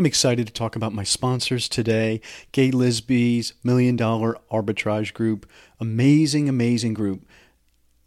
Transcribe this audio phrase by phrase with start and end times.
[0.00, 5.46] I'm excited to talk about my sponsors today Gaye Lisbey's Million Dollar Arbitrage Group.
[5.78, 7.26] Amazing, amazing group.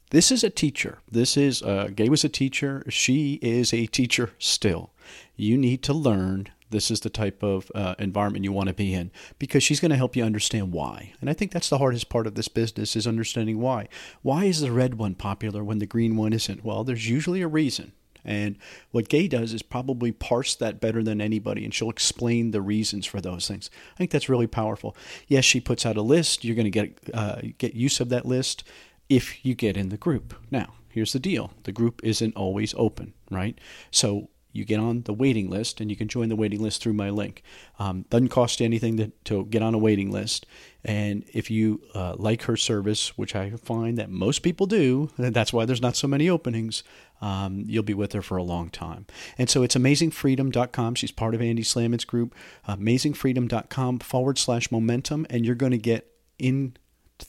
[0.10, 0.98] This is a teacher.
[1.12, 2.84] This is, uh, Gaye was a teacher.
[2.90, 4.92] She is a teacher still.
[5.36, 8.96] You need to learn this is the type of uh, environment you want to be
[8.96, 12.10] in because she's going to help you understand why and i think that's the hardest
[12.10, 13.88] part of this business is understanding why
[14.24, 17.48] why is the red one popular when the green one isn't well there's usually a
[17.48, 17.92] reason
[18.26, 18.58] and
[18.92, 23.06] what Gaye does is probably parse that better than anybody, and she'll explain the reasons
[23.06, 23.70] for those things.
[23.94, 24.96] I think that's really powerful.
[25.28, 26.44] Yes, she puts out a list.
[26.44, 28.64] You're going to get uh, get use of that list
[29.10, 30.34] if you get in the group.
[30.52, 33.60] Now, here's the deal: the group isn't always open, right?
[33.92, 36.94] So you get on the waiting list and you can join the waiting list through
[36.94, 37.42] my link.
[37.80, 40.46] Um, doesn't cost you anything to, to get on a waiting list.
[40.86, 45.52] And if you uh, like her service, which I find that most people do, that's
[45.52, 46.84] why there's not so many openings,
[47.20, 49.08] um, you'll be with her for a long time.
[49.38, 50.96] And so it's amazingfreedom.com.
[50.96, 52.36] She's part of Andy Slamans' group,
[52.68, 56.78] amazingfreedom.com forward slash momentum, and you're going to get in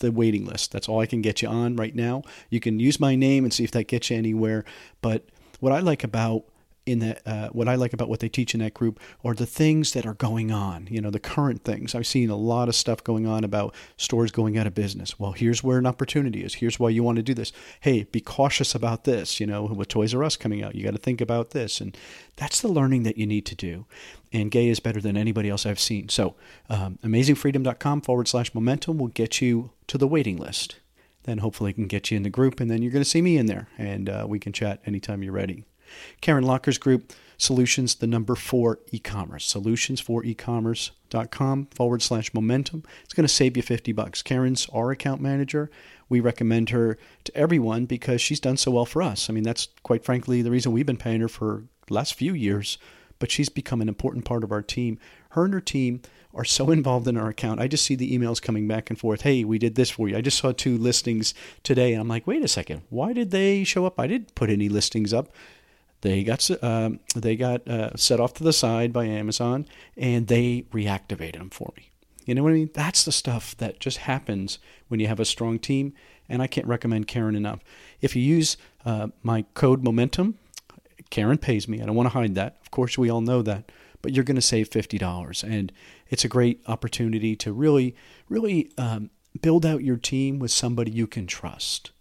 [0.00, 0.72] the waiting list.
[0.72, 2.22] That's all I can get you on right now.
[2.50, 4.64] You can use my name and see if that gets you anywhere.
[5.00, 5.28] But
[5.60, 6.44] what I like about
[6.86, 9.46] in that uh, what I like about what they teach in that group are the
[9.46, 11.94] things that are going on you know the current things.
[11.94, 15.18] I've seen a lot of stuff going on about stores going out of business.
[15.18, 16.54] Well here's where an opportunity is.
[16.54, 17.52] Here's why you want to do this.
[17.80, 20.92] Hey be cautious about this you know with toys r us coming out you got
[20.92, 21.80] to think about this.
[21.80, 21.96] And
[22.36, 23.86] that's the learning that you need to do.
[24.32, 26.08] And Gaye is better than anybody else i've seen.
[26.08, 26.34] So
[26.68, 30.80] um, amazingfreedom.com forward slash momentum will get you to the waiting list.
[31.22, 33.38] Then hopefully can get you in the group and then you're going to see me
[33.38, 35.64] in there and uh, we can chat anytime you're ready
[36.20, 39.44] Karen Locker's group, Solutions, the number four e-commerce.
[39.44, 42.84] Solutions for e-commerce.com forward slash momentum.
[43.02, 44.22] It's going to save you 50 bucks.
[44.22, 45.70] Karen's our account manager.
[46.08, 49.28] We recommend her to everyone because she's done so well for us.
[49.28, 52.78] I mean, that's quite frankly the reason we've been paying her for last few years,
[53.18, 54.98] but she's become an important part of our team.
[55.30, 57.60] Her and her team are so involved in our account.
[57.60, 59.22] I just see the emails coming back and forth.
[59.22, 60.16] Hey, we did this for you.
[60.16, 63.64] I just saw two listings today, and I'm like, wait a second, why did they
[63.64, 63.98] show up?
[63.98, 65.32] I didn't put any listings up.
[66.04, 69.66] They got um, they got uh, set off to the side by Amazon,
[69.96, 71.88] and they reactivated them for me.
[72.26, 72.70] You know what I mean?
[72.74, 75.94] That's the stuff that just happens when you have a strong team,
[76.28, 77.60] and I can't recommend Karen enough.
[78.02, 80.36] If you use uh, my code Momentum,
[81.08, 81.80] Karen pays me.
[81.80, 82.58] I don't want to hide that.
[82.60, 83.72] Of course, we all know that,
[84.02, 85.72] but you're going to save fifty dollars, and
[86.10, 87.96] it's a great opportunity to really,
[88.28, 89.08] really um,
[89.40, 91.92] build out your team with somebody you can trust.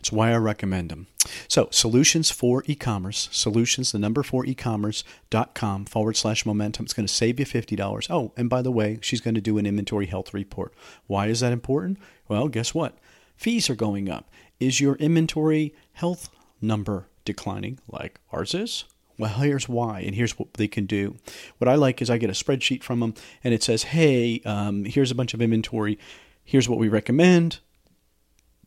[0.00, 1.06] It's why I recommend them.
[1.48, 6.84] So, solutions for e-commerce, solutions, the number four e-commerce.com forward slash momentum.
[6.84, 8.06] It's going to save you $50.
[8.10, 10.72] Oh, and by the way, she's going to do an inventory health report.
[11.06, 11.98] Why is that important?
[12.28, 12.98] Well, guess what?
[13.36, 14.30] Fees are going up.
[14.60, 16.30] Is your inventory health
[16.60, 18.84] number declining like ours is?
[19.18, 21.16] Well, here's why, and here's what they can do.
[21.58, 24.84] What I like is I get a spreadsheet from them, and it says, hey, um,
[24.84, 25.98] here's a bunch of inventory.
[26.44, 27.60] Here's what we recommend.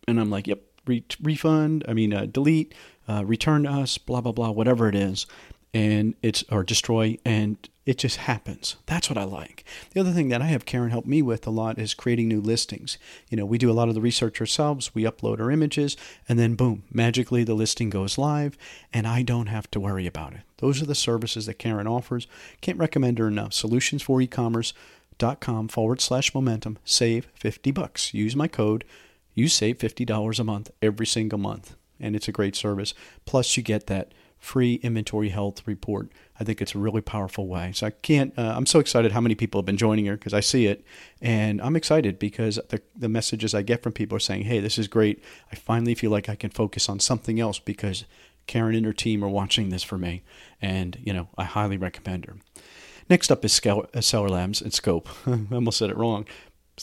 [0.07, 2.73] And I'm like, yep, re- refund, I mean, uh, delete,
[3.07, 5.25] uh, return to us, blah, blah, blah, whatever it is.
[5.71, 7.55] And it's, or destroy, and
[7.85, 8.75] it just happens.
[8.87, 9.63] That's what I like.
[9.91, 12.41] The other thing that I have Karen help me with a lot is creating new
[12.41, 12.97] listings.
[13.29, 15.95] You know, we do a lot of the research ourselves, we upload our images,
[16.27, 18.57] and then boom, magically the listing goes live,
[18.91, 20.41] and I don't have to worry about it.
[20.57, 22.27] Those are the services that Karen offers.
[22.61, 23.53] Can't recommend her enough.
[23.53, 24.73] Solutions for e-commerce
[25.19, 28.85] dot com forward slash momentum save 50 bucks use my code
[29.39, 31.75] you save $50 a month every single month.
[31.99, 32.93] And it's a great service.
[33.25, 36.09] Plus, you get that free inventory health report.
[36.39, 37.73] I think it's a really powerful way.
[37.73, 40.33] So I can't, uh, I'm so excited how many people have been joining her because
[40.33, 40.85] I see it.
[41.21, 44.77] And I'm excited because the, the messages I get from people are saying, hey, this
[44.77, 45.21] is great.
[45.51, 48.05] I finally feel like I can focus on something else because
[48.47, 50.23] Karen and her team are watching this for me.
[50.61, 52.37] And, you know, I highly recommend her.
[53.09, 55.09] Next up is uh, Seller Labs and Scope.
[55.27, 56.25] I almost said it wrong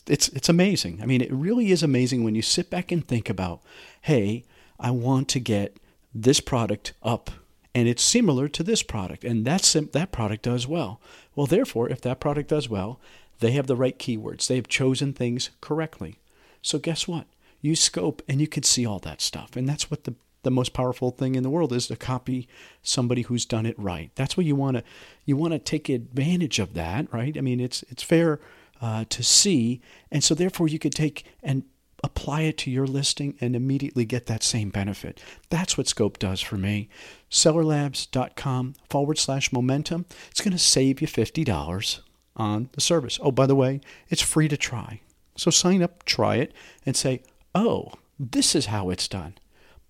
[0.06, 1.00] it's it's amazing.
[1.02, 3.62] I mean, it really is amazing when you sit back and think about,
[4.02, 4.44] hey,
[4.78, 5.78] I want to get
[6.14, 7.30] this product up
[7.74, 11.00] and it's similar to this product and that's that product does well.
[11.34, 13.00] Well, therefore, if that product does well,
[13.40, 14.46] they have the right keywords.
[14.46, 16.18] They have chosen things correctly.
[16.62, 17.26] So guess what?
[17.60, 19.56] You scope and you can see all that stuff.
[19.56, 22.46] And that's what the the most powerful thing in the world is to copy
[22.80, 24.12] somebody who's done it right.
[24.14, 24.84] That's what you want to
[25.24, 27.36] you want to take advantage of that, right?
[27.36, 28.38] I mean, it's it's fair
[28.80, 29.80] uh, to see.
[30.10, 31.64] And so, therefore, you could take and
[32.04, 35.20] apply it to your listing and immediately get that same benefit.
[35.50, 36.88] That's what Scope does for me.
[37.30, 40.06] Sellerlabs.com forward slash momentum.
[40.30, 42.00] It's going to save you $50
[42.36, 43.18] on the service.
[43.22, 45.00] Oh, by the way, it's free to try.
[45.36, 46.52] So sign up, try it,
[46.84, 47.22] and say,
[47.54, 49.34] oh, this is how it's done.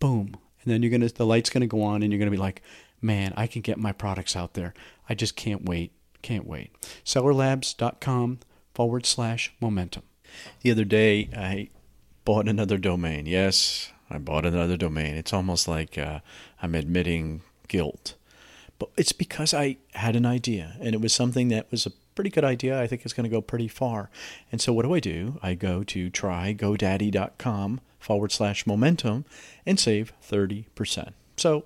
[0.01, 0.37] Boom.
[0.63, 2.37] And then you're going to, the light's going to go on and you're going to
[2.37, 2.63] be like,
[3.01, 4.75] man, I can get my products out there.
[5.09, 5.93] I just can't wait.
[6.23, 6.73] Can't wait.
[7.05, 8.41] Sellerlabs.com
[8.77, 10.03] forward slash momentum.
[10.61, 11.71] The other day, I
[12.27, 13.25] bought another domain.
[13.25, 15.15] Yes, I bought another domain.
[15.15, 16.21] It's almost like uh,
[16.61, 18.17] I'm admitting guilt.
[18.79, 22.29] But it's because I had an idea, and it was something that was a pretty
[22.29, 22.79] good idea.
[22.79, 24.11] I think it's going to go pretty far.
[24.53, 25.41] And so, what do I do?
[25.43, 29.25] I go to trygodaddy.com forward slash momentum
[29.65, 31.15] and save 30%.
[31.39, 31.65] So,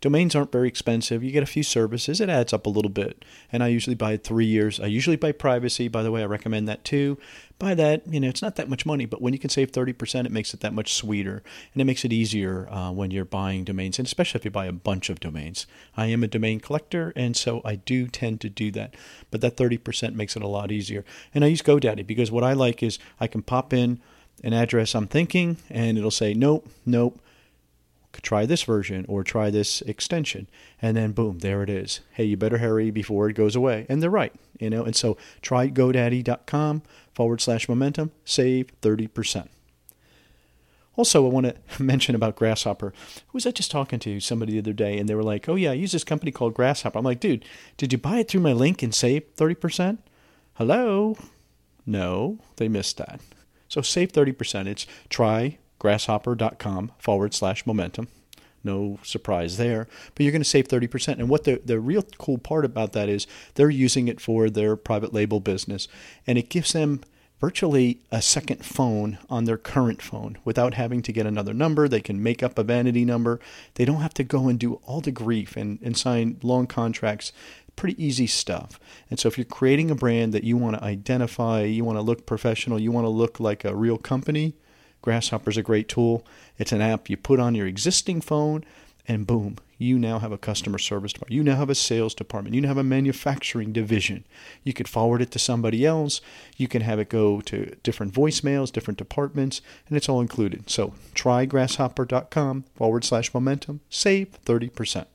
[0.00, 1.22] Domains aren't very expensive.
[1.22, 2.22] You get a few services.
[2.22, 3.22] It adds up a little bit.
[3.52, 4.80] And I usually buy three years.
[4.80, 5.88] I usually buy privacy.
[5.88, 7.18] By the way, I recommend that too.
[7.58, 8.10] Buy that.
[8.10, 10.54] You know, it's not that much money, but when you can save 30%, it makes
[10.54, 11.42] it that much sweeter.
[11.74, 14.64] And it makes it easier uh, when you're buying domains, and especially if you buy
[14.64, 15.66] a bunch of domains.
[15.98, 18.94] I am a domain collector, and so I do tend to do that.
[19.30, 21.04] But that 30% makes it a lot easier.
[21.34, 24.00] And I use GoDaddy because what I like is I can pop in
[24.42, 27.20] an address I'm thinking, and it'll say, nope, nope
[28.12, 30.48] try this version or try this extension
[30.82, 34.02] and then boom there it is hey you better hurry before it goes away and
[34.02, 36.82] they're right you know and so try godaddy.com
[37.14, 39.48] forward slash momentum save 30%
[40.96, 42.92] also, I want to mention about Grasshopper.
[43.28, 45.54] Who was I just talking to somebody the other day, and they were like, "Oh
[45.54, 47.44] yeah, I use this company called Grasshopper." I'm like, "Dude,
[47.78, 50.00] did you buy it through my link and save thirty percent?"
[50.54, 51.16] Hello,
[51.86, 53.20] no, they missed that.
[53.66, 54.68] So save thirty percent.
[54.68, 58.06] It's try grasshopper.com forward slash momentum.
[58.62, 61.18] No surprise there, but you're going to save 30%.
[61.18, 64.76] And what the, the real cool part about that is they're using it for their
[64.76, 65.88] private label business,
[66.26, 67.00] and it gives them
[67.40, 71.88] virtually a second phone on their current phone without having to get another number.
[71.88, 73.40] They can make up a vanity number.
[73.74, 77.32] They don't have to go and do all the grief and, and sign long contracts.
[77.76, 78.78] Pretty easy stuff.
[79.08, 82.02] And so, if you're creating a brand that you want to identify, you want to
[82.02, 84.52] look professional, you want to look like a real company,
[85.02, 86.24] Grasshopper is a great tool.
[86.58, 88.64] It's an app you put on your existing phone,
[89.08, 91.34] and boom, you now have a customer service department.
[91.34, 92.54] You now have a sales department.
[92.54, 94.24] You now have a manufacturing division.
[94.62, 96.20] You could forward it to somebody else.
[96.58, 100.68] You can have it go to different voicemails, different departments, and it's all included.
[100.68, 103.80] So try grasshopper.com forward slash momentum.
[103.88, 105.06] Save 30%.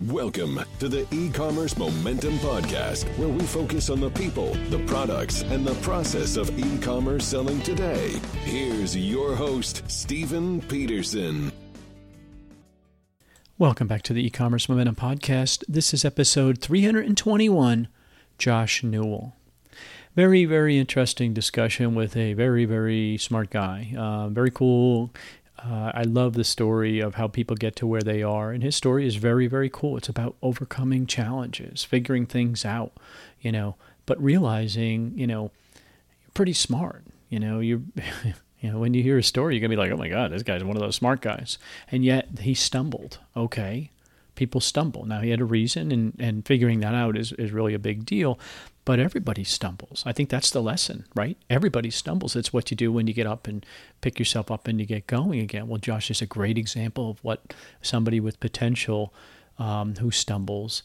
[0.00, 5.64] Welcome to the e-commerce momentum podcast, where we focus on the people, the products, and
[5.64, 8.08] the process of e-commerce selling today.
[8.42, 11.52] Here's your host, Stephen Peterson.
[13.56, 15.62] Welcome back to the e-commerce momentum podcast.
[15.68, 17.86] This is episode 321.
[18.36, 19.36] Josh Newell.
[20.16, 23.94] Very, very interesting discussion with a very, very smart guy.
[23.96, 25.12] Uh, very cool
[25.66, 28.76] uh, I love the story of how people get to where they are, and his
[28.76, 29.96] story is very, very cool.
[29.96, 32.92] It's about overcoming challenges, figuring things out,
[33.40, 35.50] you know, but realizing, you know,
[36.20, 37.04] you're pretty smart.
[37.30, 37.84] You know, you,
[38.60, 40.42] you know, when you hear a story, you're gonna be like, oh my god, this
[40.42, 41.56] guy's one of those smart guys,
[41.90, 43.18] and yet he stumbled.
[43.34, 43.90] Okay,
[44.34, 45.06] people stumble.
[45.06, 48.04] Now he had a reason, and and figuring that out is is really a big
[48.04, 48.38] deal
[48.84, 50.02] but everybody stumbles.
[50.06, 51.36] I think that's the lesson, right?
[51.48, 52.36] Everybody stumbles.
[52.36, 53.64] It's what you do when you get up and
[54.00, 55.68] pick yourself up and you get going again.
[55.68, 59.14] Well, Josh is a great example of what somebody with potential
[59.58, 60.82] um, who stumbles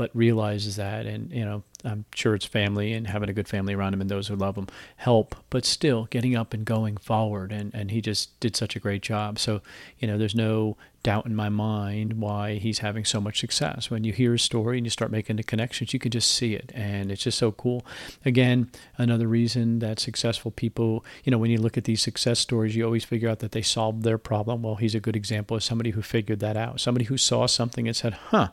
[0.00, 3.74] but realizes that and you know i'm sure it's family and having a good family
[3.74, 4.66] around him and those who love him
[4.96, 8.80] help but still getting up and going forward and and he just did such a
[8.80, 9.38] great job.
[9.38, 9.60] So
[9.98, 13.90] you know there's no doubt in my mind why he's having so much success.
[13.90, 16.54] When you hear his story and you start making the connections you can just see
[16.54, 17.84] it and it's just so cool.
[18.24, 22.76] Again another reason that successful people you know when you look at these success stories
[22.76, 24.62] you always figure out that they solved their problem.
[24.62, 27.86] Well he's a good example of somebody who figured that out somebody who saw something
[27.86, 28.50] and said huh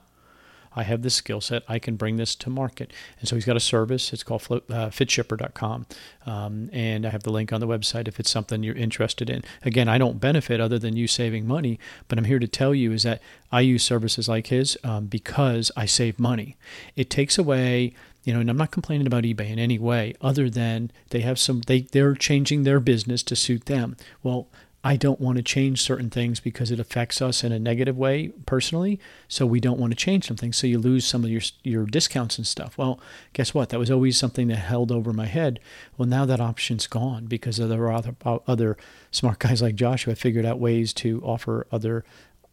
[0.77, 1.63] I have this skill set.
[1.67, 2.93] I can bring this to market.
[3.19, 4.13] And so he's got a service.
[4.13, 5.87] It's called uh, fitshipper.com.
[6.27, 9.43] Um, and I have the link on the website if it's something you're interested in.
[9.63, 12.91] Again, I don't benefit other than you saving money, but I'm here to tell you
[12.91, 16.57] is that I use services like his um, because I save money.
[16.95, 17.93] It takes away
[18.23, 21.39] you know, and I'm not complaining about eBay in any way other than they have
[21.39, 23.95] some they they're changing their business to suit them.
[24.21, 24.49] Well,
[24.87, 28.29] I don't want to change certain things because it affects us in a negative way
[28.45, 29.01] personally.
[29.27, 30.53] So we don't want to change something.
[30.53, 32.77] So you lose some of your your discounts and stuff.
[32.77, 32.97] Well,
[33.33, 33.67] guess what?
[33.67, 35.59] That was always something that held over my head.
[35.97, 38.77] Well, now that option's gone because there are other other
[39.11, 42.05] smart guys like Joshua figured out ways to offer other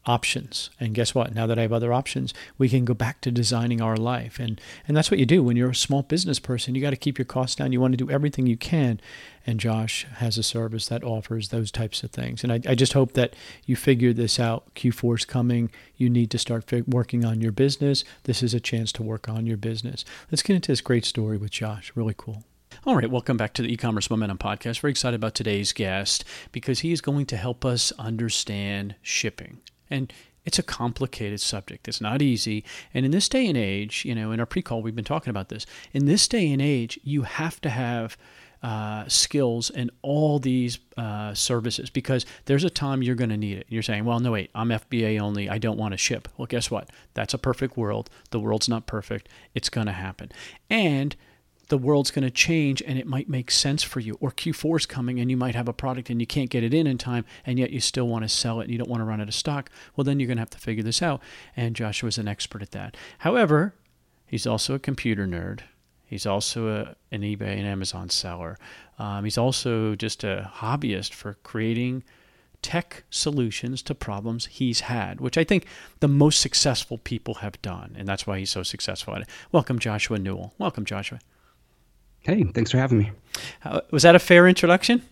[0.05, 0.69] options.
[0.77, 1.33] And guess what?
[1.33, 4.39] Now that I have other options, we can go back to designing our life.
[4.39, 6.75] And and that's what you do when you're a small business person.
[6.75, 7.71] You got to keep your costs down.
[7.71, 8.99] You want to do everything you can.
[9.45, 12.43] And Josh has a service that offers those types of things.
[12.43, 13.35] And I, I just hope that
[13.65, 14.73] you figure this out.
[14.73, 15.69] Q4 is coming.
[15.97, 18.03] You need to start working on your business.
[18.23, 20.03] This is a chance to work on your business.
[20.31, 21.91] Let's get into this great story with Josh.
[21.95, 22.43] Really cool.
[22.85, 24.79] All right, welcome back to the e-commerce momentum podcast.
[24.79, 29.59] Very excited about today's guest because he is going to help us understand shipping.
[29.89, 30.11] And
[30.45, 31.87] it's a complicated subject.
[31.87, 32.63] It's not easy.
[32.93, 35.31] And in this day and age, you know, in our pre call, we've been talking
[35.31, 35.65] about this.
[35.93, 38.17] In this day and age, you have to have
[38.63, 43.57] uh, skills in all these uh, services because there's a time you're going to need
[43.57, 43.65] it.
[43.69, 45.49] You're saying, well, no, wait, I'm FBA only.
[45.49, 46.27] I don't want to ship.
[46.37, 46.89] Well, guess what?
[47.13, 48.09] That's a perfect world.
[48.31, 49.29] The world's not perfect.
[49.53, 50.31] It's going to happen.
[50.69, 51.15] And
[51.67, 54.17] the world's going to change and it might make sense for you.
[54.19, 56.73] Or Q4 is coming and you might have a product and you can't get it
[56.73, 59.01] in in time and yet you still want to sell it and you don't want
[59.01, 59.69] to run out of stock.
[59.95, 61.21] Well, then you're going to have to figure this out.
[61.55, 62.95] And Joshua's an expert at that.
[63.19, 63.73] However,
[64.27, 65.61] he's also a computer nerd.
[66.05, 68.57] He's also a, an eBay and Amazon seller.
[68.99, 72.03] Um, he's also just a hobbyist for creating
[72.61, 75.65] tech solutions to problems he's had, which I think
[75.99, 77.95] the most successful people have done.
[77.97, 79.29] And that's why he's so successful at it.
[79.51, 80.53] Welcome, Joshua Newell.
[80.57, 81.19] Welcome, Joshua.
[82.21, 83.11] Hey, thanks for having me.
[83.63, 85.03] Uh, was that a fair introduction?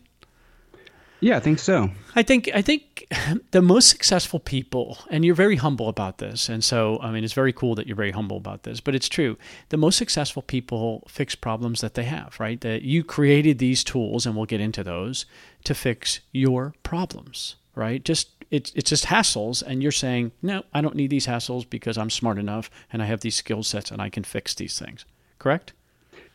[1.23, 1.89] Yeah, I think so.
[2.15, 3.07] I think I think
[3.51, 7.31] the most successful people, and you're very humble about this, and so I mean it's
[7.31, 9.37] very cool that you're very humble about this, but it's true.
[9.69, 12.59] The most successful people fix problems that they have, right?
[12.59, 15.25] That you created these tools, and we'll get into those
[15.63, 18.03] to fix your problems, right?
[18.03, 21.97] Just it's it's just hassles, and you're saying no, I don't need these hassles because
[21.97, 25.05] I'm smart enough and I have these skill sets and I can fix these things.
[25.39, 25.71] Correct?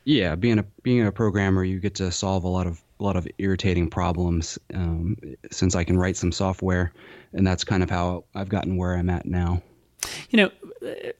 [0.04, 3.16] Yeah, being a being a programmer, you get to solve a lot of a lot
[3.16, 4.58] of irritating problems.
[4.74, 5.16] Um,
[5.50, 6.92] since I can write some software,
[7.32, 9.62] and that's kind of how I've gotten where I'm at now.
[10.30, 10.50] You know,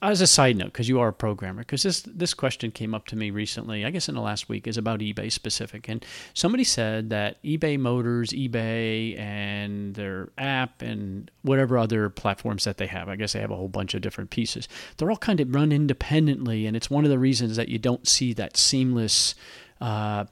[0.03, 3.07] as a side note, because you are a programmer, because this this question came up
[3.07, 6.63] to me recently, I guess in the last week, is about eBay specific, and somebody
[6.63, 13.09] said that eBay Motors, eBay, and their app, and whatever other platforms that they have,
[13.09, 14.69] I guess they have a whole bunch of different pieces.
[14.97, 18.07] They're all kind of run independently, and it's one of the reasons that you don't
[18.07, 19.35] see that seamless.
[19.81, 20.25] Uh,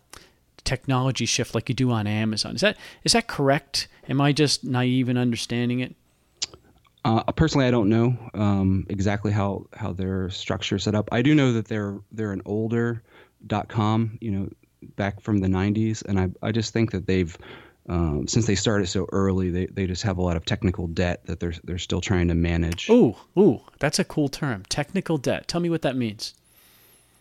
[0.67, 2.55] technology shift like you do on Amazon.
[2.55, 3.89] Is that is that correct?
[4.09, 5.95] Am I just naive in understanding it?
[7.05, 11.09] Uh, personally, I don't know um, exactly how how their structure set up.
[11.13, 13.03] I do know that they're they're an older
[13.47, 14.49] dot com, you know,
[14.97, 17.37] back from the '90s, and I I just think that they've
[17.89, 21.25] um, since they started so early, they, they just have a lot of technical debt
[21.27, 22.91] that they're they're still trying to manage.
[22.91, 24.65] Ooh, ooh, that's a cool term.
[24.69, 25.47] Technical debt.
[25.47, 26.35] Tell me what that means.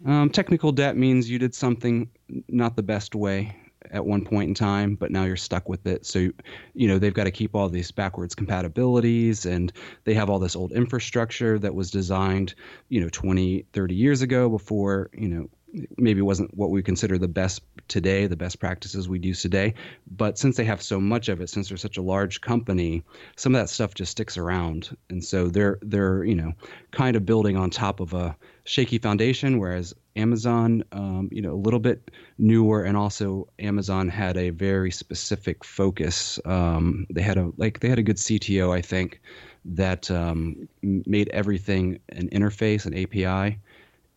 [0.05, 2.09] Um, technical debt means you did something
[2.47, 3.55] not the best way
[3.91, 6.05] at one point in time, but now you're stuck with it.
[6.05, 6.31] So,
[6.73, 9.71] you know, they've got to keep all these backwards compatibilities and
[10.03, 12.55] they have all this old infrastructure that was designed,
[12.89, 15.49] you know, 20, 30 years ago before, you know,
[15.97, 19.73] maybe wasn't what we consider the best today, the best practices we use today.
[20.09, 23.03] But since they have so much of it, since they're such a large company,
[23.35, 24.95] some of that stuff just sticks around.
[25.09, 26.53] And so they're they're, you know,
[26.91, 31.55] kind of building on top of a shaky foundation, whereas Amazon, um, you know, a
[31.55, 36.39] little bit newer, and also Amazon had a very specific focus.
[36.45, 39.21] Um, they had a like they had a good CTO, I think,
[39.65, 43.59] that um, made everything an interface, an API,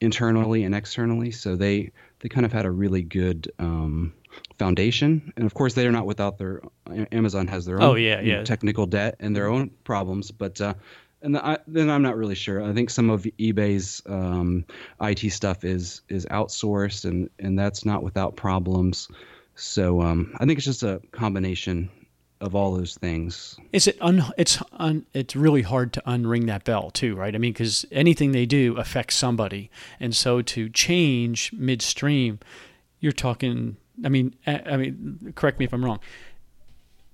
[0.00, 1.30] internally and externally.
[1.30, 1.90] So they
[2.20, 4.12] they kind of had a really good um,
[4.58, 6.62] foundation, and of course they are not without their
[7.12, 8.44] Amazon has their oh, own oh, yeah, yeah.
[8.44, 10.74] Technical debt and their own problems, but uh,
[11.22, 12.62] and I, then I'm not really sure.
[12.62, 14.64] I think some of eBay's um,
[15.00, 19.08] IT stuff is is outsourced, and and that's not without problems.
[19.54, 21.90] So um, I think it's just a combination
[22.40, 23.56] of all those things.
[23.72, 24.24] Is it un?
[24.36, 25.06] It's un.
[25.12, 27.34] It's really hard to unring that bell too, right?
[27.34, 32.38] I mean, because anything they do affects somebody, and so to change midstream,
[33.00, 33.76] you're talking.
[34.04, 35.98] I mean, I mean, correct me if I'm wrong.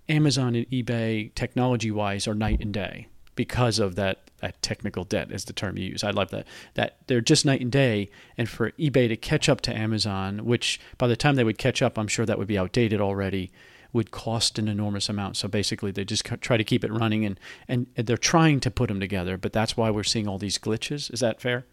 [0.06, 5.32] Amazon and eBay, technology wise, are night and day because of that that technical debt
[5.32, 6.04] is the term you use.
[6.04, 6.46] I love that.
[6.74, 8.10] That they're just night and day.
[8.36, 11.80] And for eBay to catch up to Amazon, which by the time they would catch
[11.80, 13.50] up, I'm sure that would be outdated already,
[13.94, 15.38] would cost an enormous amount.
[15.38, 18.88] So basically, they just try to keep it running, and and they're trying to put
[18.88, 19.38] them together.
[19.38, 21.12] But that's why we're seeing all these glitches.
[21.12, 21.64] Is that fair?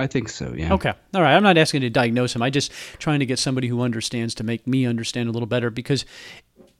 [0.00, 0.72] I think so, yeah.
[0.72, 0.92] Okay.
[1.14, 1.34] All right.
[1.34, 2.40] I'm not asking to diagnose him.
[2.42, 5.68] I'm just trying to get somebody who understands to make me understand a little better
[5.68, 6.06] because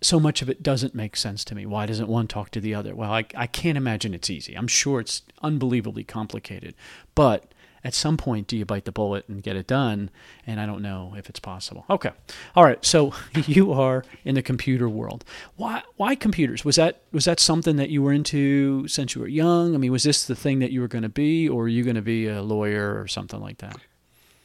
[0.03, 1.67] so much of it doesn't make sense to me.
[1.67, 2.95] Why doesn't one talk to the other?
[2.95, 4.55] Well, I, I can't imagine it's easy.
[4.55, 6.75] I'm sure it's unbelievably complicated.
[7.15, 7.53] But
[7.85, 10.11] at some point, do you bite the bullet and get it done?
[10.47, 11.85] And I don't know if it's possible.
[11.89, 12.11] Okay.
[12.55, 12.83] All right.
[12.85, 13.13] So
[13.47, 15.25] you are in the computer world.
[15.57, 16.65] Why, why computers?
[16.65, 19.75] Was that, was that something that you were into since you were young?
[19.75, 21.85] I mean, was this the thing that you were going to be, or are you
[21.85, 23.77] going to be a lawyer or something like that?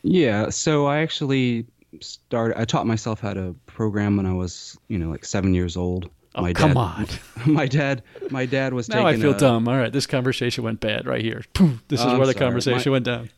[0.03, 0.49] Yeah.
[0.49, 1.65] So I actually
[2.01, 2.59] started.
[2.59, 6.09] I taught myself how to program when I was, you know, like seven years old.
[6.35, 7.07] Oh, my come dad, on.
[7.53, 8.89] My dad, my dad was.
[8.89, 9.69] now I feel a, dumb.
[9.69, 11.43] All right, this conversation went bad right here.
[11.53, 12.45] Poof, This is oh, where the sorry.
[12.45, 13.29] conversation my, went down.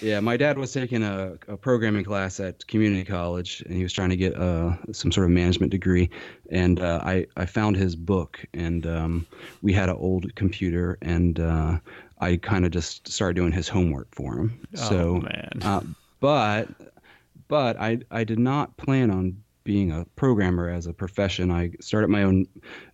[0.00, 3.92] Yeah, my dad was taking a, a, programming class at community college, and he was
[3.92, 6.08] trying to get uh, some sort of management degree.
[6.50, 9.26] And uh, I I found his book, and um,
[9.60, 11.78] we had an old computer, and uh,
[12.18, 14.66] I kind of just started doing his homework for him.
[14.78, 15.58] Oh, so, man.
[15.60, 15.82] Uh,
[16.20, 16.68] but
[17.52, 21.50] but I I did not plan on being a programmer as a profession.
[21.50, 22.46] I started my own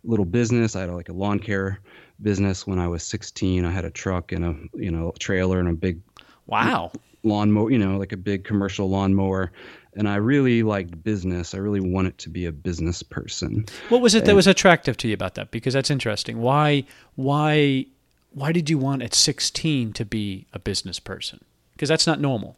[0.03, 0.75] little business.
[0.75, 1.79] I had like a lawn care
[2.23, 3.65] business when I was 16.
[3.65, 6.01] I had a truck and a you know trailer and a big
[6.49, 6.91] Wow.
[7.23, 9.53] Lawnmower, you know, like a big commercial lawnmower.
[9.95, 11.55] And I really liked business.
[11.55, 13.67] I really wanted to be a business person.
[13.91, 15.53] What was it that was attractive to you about that?
[15.53, 16.41] Because that's interesting.
[16.41, 16.83] Why
[17.15, 17.87] why
[18.33, 21.45] why did you want at 16 to be a business person?
[21.75, 22.57] Because that's not normal.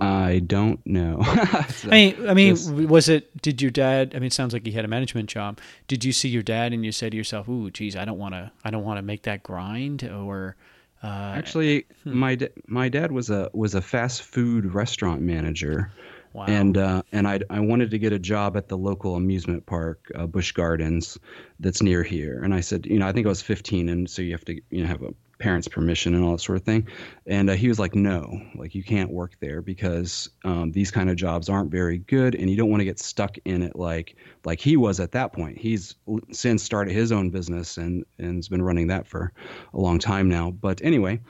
[0.00, 1.18] I don't know.
[1.22, 2.68] I mean, I mean, Yes.
[2.68, 3.40] was it?
[3.42, 4.12] Did your dad?
[4.14, 5.58] I mean, it sounds like he had a management job.
[5.86, 8.34] Did you see your dad and you say to yourself, "Ooh, geez, I don't want
[8.34, 8.50] to.
[8.64, 10.56] I don't want to make that grind." Or
[11.02, 12.14] uh, Actually, Hmm.
[12.18, 15.90] my my dad was a was a fast food restaurant manager,
[16.32, 16.44] wow.
[16.46, 20.10] and uh, and I I wanted to get a job at the local amusement park,
[20.14, 21.18] uh, Busch Gardens,
[21.60, 22.42] that's near here.
[22.42, 24.54] And I said, you know, I think I was 15, and so you have to
[24.70, 26.86] you know have a parents' permission and all that sort of thing.
[27.26, 31.10] And uh, he was like, no, like you can't work there because um, these kind
[31.10, 34.16] of jobs aren't very good, and you don't want to get stuck in it like
[34.44, 35.58] like he was at that point.
[35.58, 35.94] He's
[36.32, 39.32] since started his own business and and's been running that for
[39.74, 40.50] a long time now.
[40.50, 41.20] But anyway.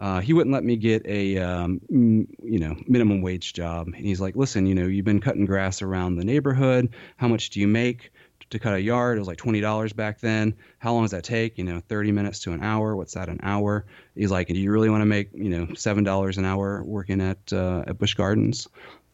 [0.00, 3.88] Uh, he wouldn't let me get a um, you know minimum wage job.
[3.88, 6.90] And he's like, listen, you know, you've been cutting grass around the neighborhood.
[7.16, 8.12] How much do you make
[8.50, 9.16] to cut a yard?
[9.16, 10.54] It was like twenty dollars back then.
[10.78, 11.58] How long does that take?
[11.58, 12.96] You know, thirty minutes to an hour.
[12.96, 13.86] What's that an hour?
[14.14, 17.20] He's like, do you really want to make you know seven dollars an hour working
[17.20, 18.68] at uh, at Busch Gardens?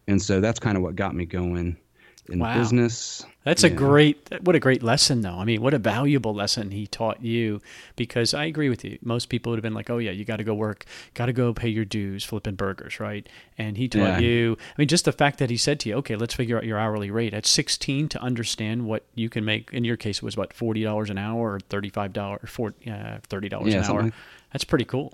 [0.07, 1.77] And so that's kind of what got me going
[2.31, 2.57] in Wow.
[2.59, 3.25] business.
[3.45, 5.35] That's a great, what a great lesson, though.
[5.39, 7.61] I mean, what a valuable lesson he taught you.
[7.95, 8.99] Because I agree with you.
[9.03, 11.35] Most people would have been like, "Oh yeah, you got to go work, got to
[11.35, 13.29] go pay your dues, flipping burgers, right?"
[13.59, 14.19] And he taught Yeah.
[14.21, 14.57] you.
[14.61, 16.79] I mean, just the fact that he said to you, "Okay, let's figure out your
[16.79, 20.37] hourly rate at 16 to understand what you can make." In your case, it was
[20.39, 24.03] what forty dollars an hour or thirty-five dollars, or uh, thirty dollars Yeah, an hour.
[24.05, 24.15] like-
[24.55, 25.13] That's pretty cool.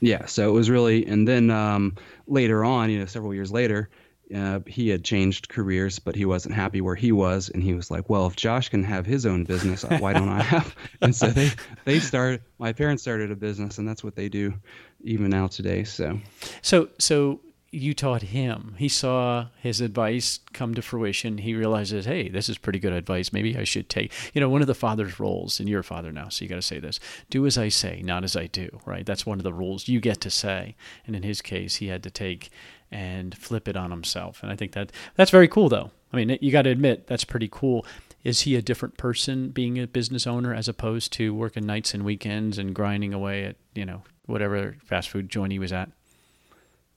[0.00, 1.94] Yeah, so it was really, and then um,
[2.26, 3.88] later on, you know, several years later,
[4.34, 7.90] uh, he had changed careers, but he wasn't happy where he was, and he was
[7.90, 11.28] like, "Well, if Josh can have his own business, why don't I have?" And so
[11.28, 11.50] they
[11.84, 12.42] they started.
[12.58, 14.54] My parents started a business, and that's what they do,
[15.02, 15.84] even now today.
[15.84, 16.20] So
[16.62, 17.40] So, so
[17.74, 18.76] you taught him.
[18.78, 21.38] He saw his advice come to fruition.
[21.38, 23.32] He realizes, hey, this is pretty good advice.
[23.32, 24.12] Maybe I should take.
[24.32, 26.56] You know, one of the father's roles, and you're a father now, so you got
[26.56, 28.80] to say this: do as I say, not as I do.
[28.86, 29.04] Right?
[29.04, 30.76] That's one of the rules you get to say.
[31.06, 32.50] And in his case, he had to take
[32.94, 34.42] and flip it on himself.
[34.42, 35.90] And I think that that's very cool, though.
[36.12, 37.84] I mean, you got to admit that's pretty cool.
[38.22, 42.04] Is he a different person being a business owner as opposed to working nights and
[42.04, 45.90] weekends and grinding away at you know whatever fast food joint he was at?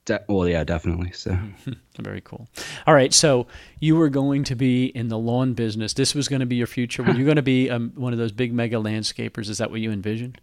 [0.04, 1.12] de- well, yeah, definitely.
[1.12, 1.36] So
[1.98, 2.48] Very cool.
[2.86, 3.46] All right, so
[3.80, 5.92] you were going to be in the lawn business.
[5.92, 7.02] This was going to be your future.
[7.02, 9.50] Were you going to be um, one of those big mega landscapers?
[9.50, 10.40] Is that what you envisioned?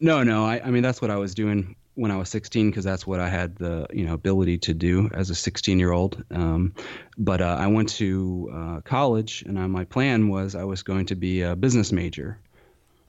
[0.00, 2.84] no, no, I, I mean that's what I was doing when I was 16 because
[2.84, 6.22] that's what I had the you know ability to do as a 16 year old.
[6.30, 6.74] Um,
[7.18, 11.06] but uh, I went to uh, college, and uh, my plan was I was going
[11.06, 12.38] to be a business major.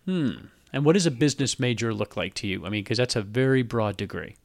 [0.06, 0.32] Hmm.
[0.74, 2.66] And what does a business major look like to you?
[2.66, 4.36] I mean, because that's a very broad degree.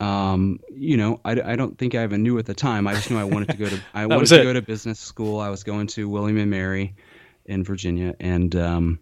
[0.00, 2.86] um, you know, I, I don't think I even knew at the time.
[2.86, 5.40] I just knew I wanted to go to I wanted to go to business school.
[5.40, 6.94] I was going to William and Mary
[7.46, 8.98] in Virginia, and um,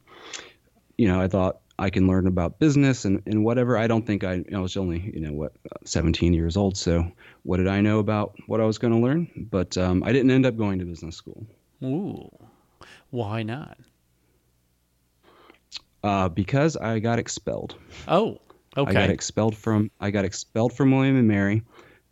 [0.97, 3.77] you know, I thought I can learn about business and, and whatever.
[3.77, 5.53] I don't think I, you know, I was only you know what
[5.85, 7.11] 17 years old, so
[7.43, 9.49] what did I know about what I was going to learn?
[9.51, 11.47] But um, I didn't end up going to business school
[11.83, 12.31] Ooh,
[13.11, 13.77] why not?
[16.05, 17.75] uh, because I got expelled.
[18.07, 18.39] Oh,
[18.77, 18.91] okay.
[18.91, 21.63] I got expelled from I got expelled from William and Mary.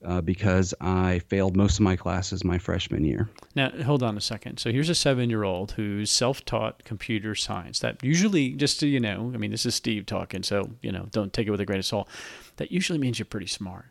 [0.05, 3.29] Uh, because I failed most of my classes my freshman year.
[3.55, 4.59] Now, hold on a second.
[4.59, 7.79] So here's a seven-year-old who's self-taught computer science.
[7.79, 11.07] That usually, just so you know, I mean, this is Steve talking, so you know,
[11.13, 12.09] don't take it with a grain of salt.
[12.57, 13.87] That usually means you're pretty smart.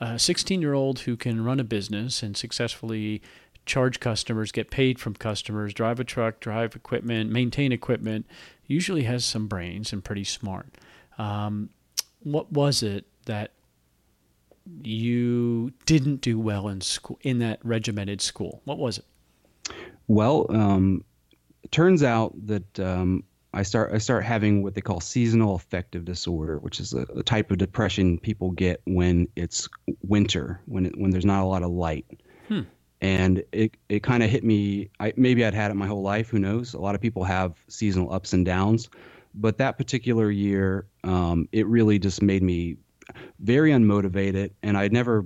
[0.00, 3.22] A 16-year-old who can run a business and successfully
[3.64, 8.26] charge customers, get paid from customers, drive a truck, drive equipment, maintain equipment,
[8.66, 10.68] usually has some brains and pretty smart.
[11.18, 11.70] Um,
[12.22, 13.52] what was it that
[14.82, 18.62] you didn't do well in school in that regimented school?
[18.64, 19.04] What was it?
[20.06, 21.04] Well, um,
[21.62, 26.04] it turns out that um, I start I start having what they call seasonal affective
[26.04, 29.68] disorder, which is a, a type of depression people get when it's
[30.02, 32.06] winter, when it, when there's not a lot of light.
[32.48, 32.62] Hmm.
[33.00, 34.88] And it, it kind of hit me.
[34.98, 36.28] I, maybe I'd had it my whole life.
[36.28, 36.72] Who knows?
[36.72, 38.88] A lot of people have seasonal ups and downs,
[39.34, 42.76] but that particular year, um, it really just made me
[43.38, 45.24] very unmotivated, and I'd never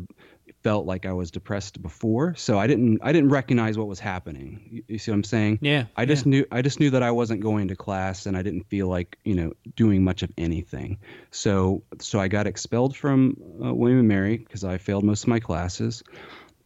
[0.63, 4.69] felt like I was depressed before, so I didn't I didn't recognize what was happening.
[4.71, 5.59] You, you see what I'm saying?
[5.63, 5.85] Yeah.
[5.97, 6.31] I just yeah.
[6.31, 9.19] knew I just knew that I wasn't going to class and I didn't feel like
[9.25, 10.99] you know doing much of anything.
[11.31, 15.29] So so I got expelled from uh, William and Mary because I failed most of
[15.29, 16.03] my classes,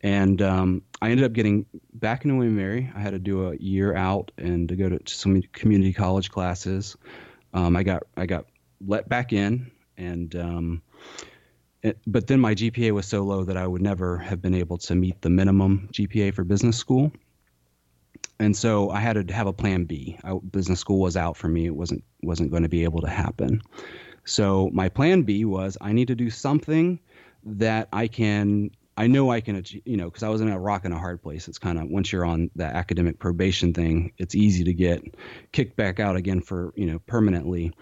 [0.01, 2.91] and um, I ended up getting back into William and Mary.
[2.95, 6.97] I had to do a year out and to go to some community college classes.
[7.53, 8.47] Um, I got I got
[8.85, 10.35] let back in and.
[10.35, 10.83] Um,
[12.07, 14.95] but then my GPA was so low that I would never have been able to
[14.95, 17.11] meet the minimum GPA for business school.
[18.39, 20.19] And so I had to have a plan B.
[20.25, 21.67] I, business school was out for me.
[21.67, 23.63] It wasn't wasn't going to be able to happen.
[24.25, 27.01] So my plan B was I need to do something
[27.45, 30.59] that I can I know I can achieve, you know, because I was in a
[30.59, 31.49] rock and a hard place.
[31.49, 35.03] It's kind of once you're on the academic probation thing, it's easy to get
[35.53, 37.73] kicked back out again for, you know, permanently.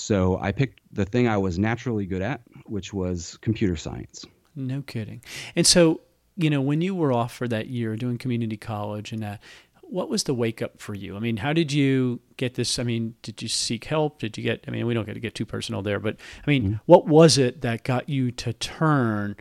[0.00, 4.24] So I picked the thing I was naturally good at, which was computer science.
[4.56, 5.22] No kidding.
[5.54, 6.00] And so,
[6.36, 9.40] you know, when you were off for that year doing community college and that,
[9.82, 11.16] what was the wake up for you?
[11.16, 12.78] I mean, how did you get this?
[12.78, 14.20] I mean, did you seek help?
[14.20, 16.50] Did you get, I mean, we don't get to get too personal there, but I
[16.50, 16.74] mean, mm-hmm.
[16.86, 19.36] what was it that got you to turn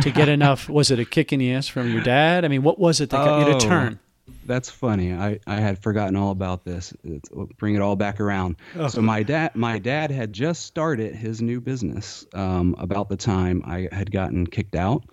[0.00, 0.68] to get enough?
[0.68, 2.44] was it a kick in the ass from your dad?
[2.44, 4.00] I mean, what was it that got oh, you to oh, turn?
[4.46, 5.12] That's funny.
[5.12, 6.92] I, I had forgotten all about this.
[7.04, 8.56] It's, bring it all back around.
[8.76, 8.88] Oh.
[8.88, 13.62] So my dad my dad had just started his new business um, about the time
[13.64, 15.04] I had gotten kicked out,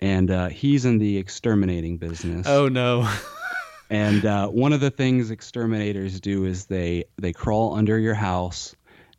[0.00, 2.46] and uh, he's in the exterminating business.
[2.46, 3.12] Oh no.
[3.90, 8.74] and uh, one of the things exterminators do is they they crawl under your house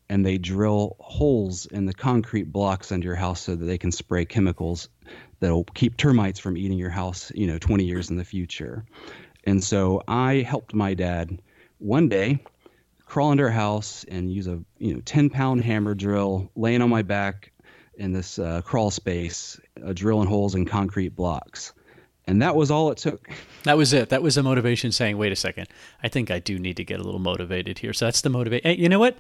[0.10, 3.92] and they drill holes in the concrete blocks under your house so that they can
[3.92, 4.90] spray chemicals
[5.40, 8.86] that'll keep termites from eating your house, you know, 20 years in the future.
[9.48, 11.42] And so I helped my dad
[11.78, 12.44] one day
[13.06, 16.90] crawl under a house and use a you know 10 pound hammer drill, laying on
[16.90, 17.54] my back
[17.96, 21.72] in this uh, crawl space, uh, drilling holes in concrete blocks.
[22.26, 23.30] And that was all it took.
[23.64, 24.10] That was it.
[24.10, 25.70] That was the motivation saying, wait a second,
[26.04, 27.94] I think I do need to get a little motivated here.
[27.94, 28.78] So that's the motivation.
[28.78, 29.18] You know what?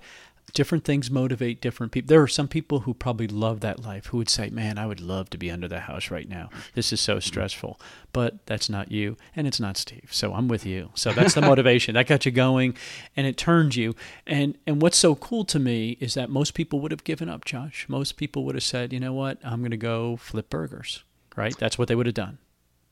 [0.53, 2.07] Different things motivate different people.
[2.07, 5.01] There are some people who probably love that life who would say, "Man, I would
[5.01, 6.49] love to be under the house right now.
[6.73, 7.79] This is so stressful."
[8.13, 10.09] But that's not you, and it's not Steve.
[10.11, 10.89] So I'm with you.
[10.95, 12.75] So that's the motivation that got you going,
[13.15, 13.95] and it turned you.
[14.25, 17.45] And and what's so cool to me is that most people would have given up,
[17.45, 17.85] Josh.
[17.87, 19.39] Most people would have said, "You know what?
[19.43, 21.03] I'm going to go flip burgers."
[21.35, 21.55] Right?
[21.57, 22.39] That's what they would have done.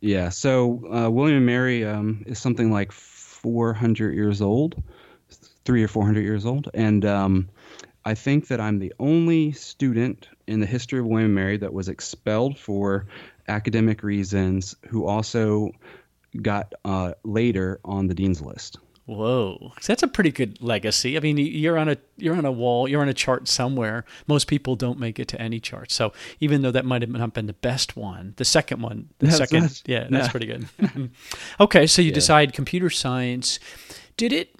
[0.01, 0.29] Yeah.
[0.29, 4.83] So uh, William and Mary um, is something like 400 years old
[5.65, 7.49] three or four hundred years old, and um,
[8.05, 11.89] I think that I'm the only student in the history of William Mary that was
[11.89, 13.07] expelled for
[13.47, 15.71] academic reasons who also
[16.41, 18.77] got uh, later on the dean's list.
[19.07, 21.15] Whoa, that's a pretty good legacy.
[21.15, 24.03] I mean, you're on a you're on a wall, you're on a chart somewhere.
[24.25, 25.91] Most people don't make it to any chart.
[25.91, 29.27] So even though that might have not been the best one, the second one, the
[29.27, 30.31] that's, second, that's, yeah, that's yeah.
[30.31, 31.11] pretty good.
[31.59, 32.15] okay, so you yeah.
[32.15, 33.59] decide computer science.
[34.17, 34.55] Did it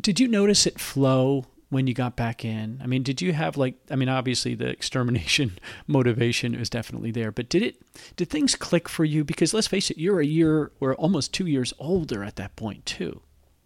[0.00, 2.80] did you notice it flow when you got back in?
[2.82, 7.32] I mean, did you have like I mean, obviously the extermination motivation is definitely there,
[7.32, 7.76] but did it
[8.16, 11.46] did things click for you because let's face it, you're a year or almost 2
[11.46, 13.20] years older at that point too.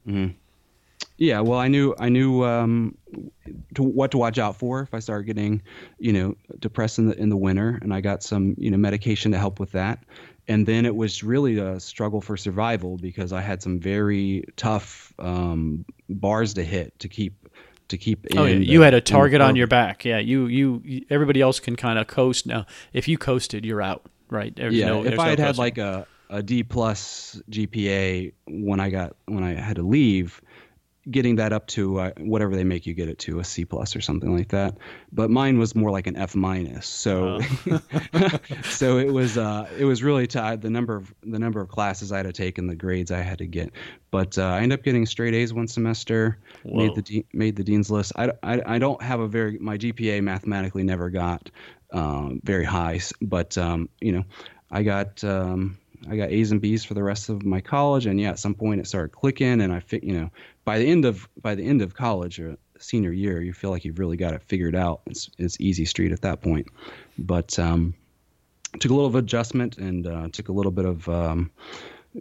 [0.07, 0.35] Mm-hmm.
[1.17, 2.97] Yeah, well, I knew I knew um,
[3.75, 5.61] to, what to watch out for if I started getting,
[5.99, 9.33] you know, depressed in the in the winter, and I got some you know medication
[9.33, 10.03] to help with that
[10.51, 15.13] and then it was really a struggle for survival because I had some very tough
[15.21, 17.49] um, bars to hit to keep
[17.89, 18.27] to keep.
[18.37, 18.57] Oh, yeah.
[18.57, 20.05] you had a target on your back.
[20.05, 22.67] Yeah, you you everybody else can kind of coast now.
[22.93, 24.11] If you coasted, you're out.
[24.29, 24.55] Right.
[24.55, 24.87] There's yeah.
[24.87, 29.15] No, if I had no had like a a D plus GPA when I got
[29.27, 30.41] when I had to leave,
[31.09, 33.97] getting that up to uh, whatever they make you get it to a C plus
[33.97, 34.77] or something like that.
[35.13, 36.87] But mine was more like an F minus.
[36.87, 38.39] So oh.
[38.65, 42.13] so it was uh, it was really tied the number of the number of classes
[42.13, 43.73] I had to take and the grades I had to get.
[44.11, 46.39] But uh, I ended up getting straight A's one semester.
[46.65, 46.87] Whoa.
[46.87, 48.13] Made the de- made the dean's list.
[48.17, 51.51] I, I, I don't have a very my GPA mathematically never got
[51.93, 54.25] um, very high, but um, you know
[54.71, 55.25] I got.
[55.25, 58.39] Um, I got A's and B's for the rest of my college, and yeah, at
[58.39, 60.31] some point it started clicking, and I fit, you know,
[60.65, 63.85] by the end of by the end of college or senior year, you feel like
[63.85, 65.03] you've really got it figured out.
[65.07, 66.69] It's it's easy street at that point,
[67.19, 67.95] but um,
[68.79, 71.51] took a little of adjustment and uh, took a little bit of um,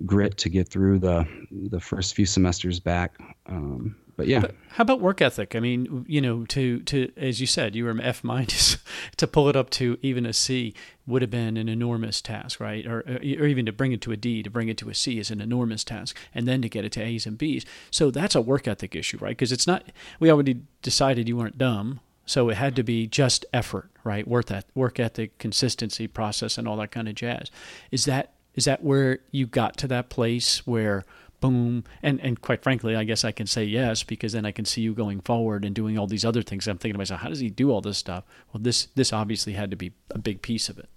[0.06, 3.18] grit to get through the the first few semesters back.
[3.46, 4.42] Um, but yeah.
[4.42, 5.56] But how about work ethic?
[5.56, 8.78] I mean, you know, to to as you said, you were an F minus.
[9.18, 10.74] to pull it up to even a C
[11.08, 12.86] would have been an enormous task, right?
[12.86, 14.94] Or uh, or even to bring it to a D, to bring it to a
[14.94, 17.66] C is an enormous task, and then to get it to A's and B's.
[17.92, 19.38] So that's a work ethic issue, right?
[19.38, 19.86] Because it's not.
[20.20, 22.02] We already decided you weren't dumb.
[22.26, 24.28] So it had to be just effort, right?
[24.28, 27.50] Work that work ethic, consistency, process, and all that kind of jazz.
[27.90, 31.06] Is that is that where you got to that place where
[31.40, 31.84] boom.
[32.04, 34.82] And and quite frankly i guess i can say yes because then i can see
[34.82, 36.68] you going forward and doing all these other things.
[36.68, 38.24] I'm thinking to myself how does he do all this stuff?
[38.54, 40.90] Well this this obviously had to be a big piece of it.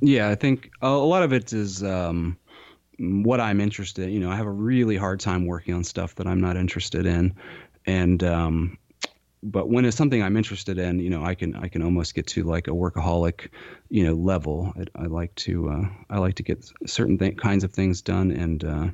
[0.00, 2.36] Yeah i think a lot of it is um,
[2.98, 4.10] what i'm interested in.
[4.12, 7.06] You know i have a really hard time working on stuff that i'm not interested
[7.06, 7.34] in.
[7.86, 8.78] And um,
[9.42, 12.26] but when it's something I'm interested in, you know, I can I can almost get
[12.28, 13.48] to like a workaholic,
[13.88, 14.72] you know, level.
[14.76, 18.30] I, I like to uh, I like to get certain th- kinds of things done,
[18.30, 18.88] and uh,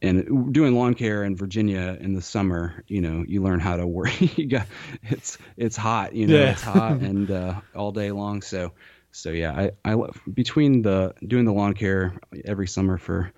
[0.00, 3.86] and doing lawn care in Virginia in the summer, you know, you learn how to
[3.86, 4.20] work.
[4.38, 4.66] you got
[5.02, 6.52] it's it's hot, you know, yeah.
[6.52, 8.42] it's hot and uh, all day long.
[8.42, 8.72] So
[9.10, 9.96] so yeah, I I
[10.32, 13.32] between the doing the lawn care every summer for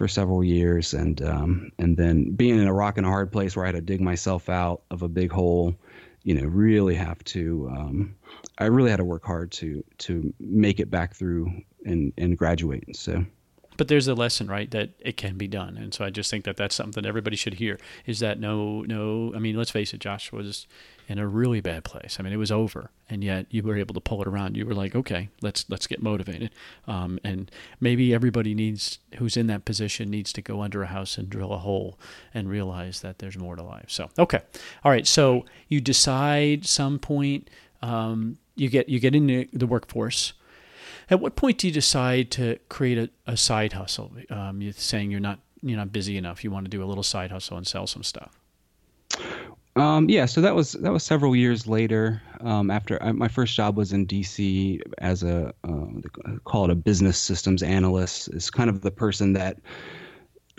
[0.00, 3.54] for several years, and um, and then being in a rock and a hard place
[3.54, 5.74] where I had to dig myself out of a big hole,
[6.22, 7.70] you know, really have to.
[7.70, 8.16] Um,
[8.56, 11.52] I really had to work hard to to make it back through
[11.84, 12.96] and and graduate.
[12.96, 13.26] So
[13.76, 16.44] but there's a lesson right that it can be done and so i just think
[16.44, 19.94] that that's something that everybody should hear is that no no i mean let's face
[19.94, 20.66] it josh was
[21.10, 22.16] in a really bad place.
[22.18, 24.56] I mean it was over and yet you were able to pull it around.
[24.56, 26.50] You were like okay let's let's get motivated.
[26.86, 31.18] Um, and maybe everybody needs who's in that position needs to go under a house
[31.18, 31.98] and drill a hole
[32.32, 33.86] and realize that there's more to life.
[33.88, 34.40] So okay.
[34.84, 35.06] All right.
[35.06, 37.50] So you decide some point
[37.82, 40.34] um, you get you get into the workforce.
[41.08, 44.12] At what point do you decide to create a, a side hustle?
[44.30, 46.44] Um, you're saying you're not you're not busy enough.
[46.44, 48.38] You want to do a little side hustle and sell some stuff.
[49.76, 52.20] Um, yeah, so that was that was several years later.
[52.40, 55.86] Um, after I, my first job was in DC as a uh,
[56.44, 58.28] call it a business systems analyst.
[58.34, 59.58] Is kind of the person that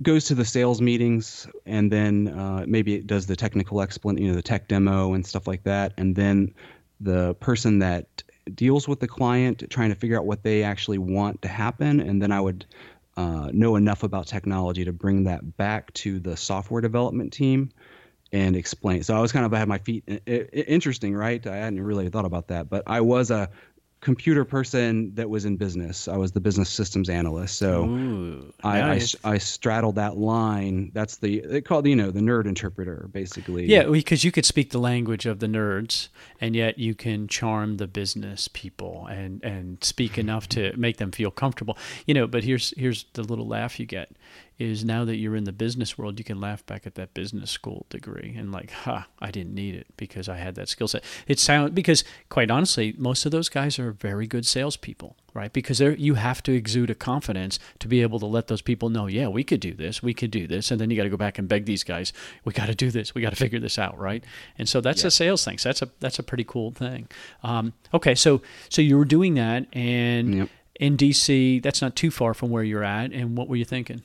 [0.02, 4.30] goes to the sales meetings and then uh, maybe it does the technical explain, you
[4.30, 6.54] know, the tech demo and stuff like that, and then
[7.02, 8.24] the person that
[8.56, 12.22] deals with the client, trying to figure out what they actually want to happen, and
[12.22, 12.66] then I would
[13.18, 17.72] uh, know enough about technology to bring that back to the software development team
[18.32, 19.04] and explain.
[19.04, 20.08] So I was kind of I had my feet.
[20.28, 21.46] Interesting, right?
[21.46, 23.50] I hadn't really thought about that, but I was a
[24.02, 26.08] computer person that was in business.
[26.08, 27.58] I was the business systems analyst.
[27.58, 29.16] So Ooh, I, nice.
[29.24, 30.92] I, I, straddled that line.
[30.94, 33.68] That's the they called you know the nerd interpreter basically.
[33.68, 36.10] Yeah, because you could speak the language of the nerds,
[36.42, 41.12] and yet you can charm the business people and and speak enough to make them
[41.12, 41.78] feel comfortable.
[42.08, 44.12] You know, but here's here's the little laugh you get
[44.62, 47.50] is now that you're in the business world, you can laugh back at that business
[47.50, 51.04] school degree and like, ha, I didn't need it because I had that skill set.
[51.28, 55.52] It sound because quite honestly, most of those guys are very good salespeople, right?
[55.52, 59.08] Because you have to exude a confidence to be able to let those people know,
[59.08, 61.18] yeah, we could do this, we could do this, and then you got to go
[61.18, 62.14] back and beg these guys,
[62.46, 64.24] we got to do this, we got to figure this out, right?
[64.60, 65.08] And so that's yeah.
[65.08, 65.58] a sales thing.
[65.58, 67.08] So that's a that's a pretty cool thing.
[67.44, 70.50] Um, okay, so so you were doing that, and yep.
[70.76, 73.12] in DC, that's not too far from where you're at.
[73.12, 74.04] And what were you thinking?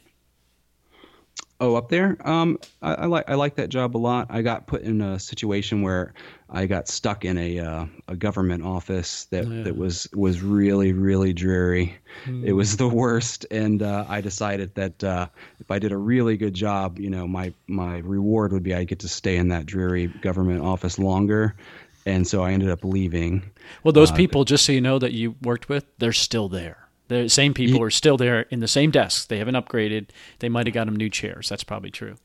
[1.59, 2.19] Oh, up there.
[2.29, 4.27] Um, I, I, like I like that job a lot.
[4.29, 6.13] I got put in a situation where
[6.51, 9.63] I got stuck in a uh, a government office that, yeah.
[9.63, 11.97] that was was really really dreary.
[12.27, 12.45] Mm.
[12.45, 16.37] It was the worst, and uh, I decided that uh, if I did a really
[16.37, 19.65] good job, you know, my my reward would be I get to stay in that
[19.65, 21.55] dreary government office longer.
[22.05, 23.51] And so I ended up leaving.
[23.83, 26.86] Well, those uh, people, just so you know, that you worked with, they're still there.
[27.09, 29.27] The same people are still there in the same desks.
[29.27, 30.09] They haven't upgraded.
[30.41, 31.49] They might have got them new chairs.
[31.49, 32.17] That's probably true.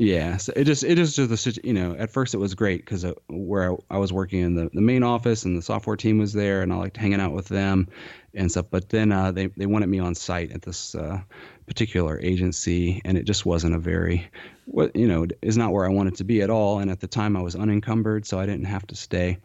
[0.00, 2.80] Yeah, so it just it is just the you know at first it was great
[2.80, 5.94] because uh, where I, I, was working in the, the main office and the software
[5.94, 7.86] team was there and I liked hanging out with them
[8.32, 8.64] and stuff.
[8.70, 11.20] But then uh, they they wanted me on site at this uh,
[11.66, 14.26] particular agency and it just wasn't a very
[14.64, 16.78] what you know is not where I wanted to be at all.
[16.78, 19.36] And at the time I was unencumbered, so I didn't have to stay.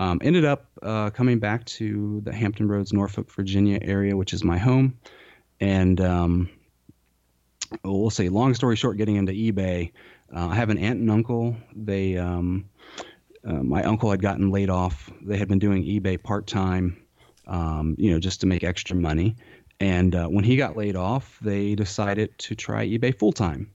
[0.00, 4.42] Um, ended up uh, coming back to the Hampton Roads, Norfolk, Virginia area, which is
[4.42, 4.98] my home.
[5.60, 6.48] And um,
[7.84, 9.92] we'll say, long story short, getting into eBay,
[10.34, 11.54] uh, I have an aunt and uncle.
[11.76, 12.64] They, um,
[13.46, 15.10] uh, my uncle had gotten laid off.
[15.20, 16.96] They had been doing eBay part time,
[17.46, 19.36] um, you know, just to make extra money.
[19.80, 23.70] And uh, when he got laid off, they decided to try eBay full time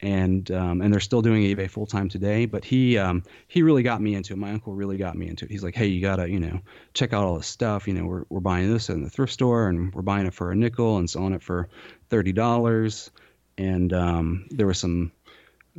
[0.00, 2.46] and um, and they're still doing eBay full time today.
[2.46, 4.36] But he um, he really got me into it.
[4.36, 5.50] My uncle really got me into it.
[5.50, 6.60] He's like, hey, you gotta you know
[6.94, 7.88] check out all this stuff.
[7.88, 10.50] You know, we're we're buying this in the thrift store, and we're buying it for
[10.52, 11.68] a nickel and selling it for
[12.08, 13.10] thirty dollars.
[13.56, 15.12] And um, there was some.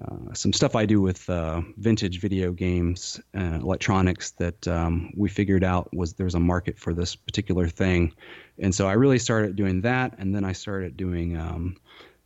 [0.01, 5.27] Uh, some stuff I do with uh, vintage video games, uh, electronics that um, we
[5.27, 8.13] figured out was there's a market for this particular thing,
[8.59, 11.75] and so I really started doing that, and then I started doing um,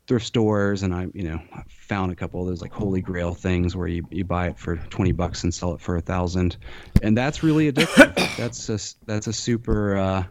[0.07, 3.75] thrift stores and I, you know, found a couple of those like holy grail things
[3.75, 6.57] where you, you buy it for 20 bucks and sell it for a thousand.
[7.01, 8.15] And that's really addictive.
[8.37, 10.23] that's a, that's a super, uh,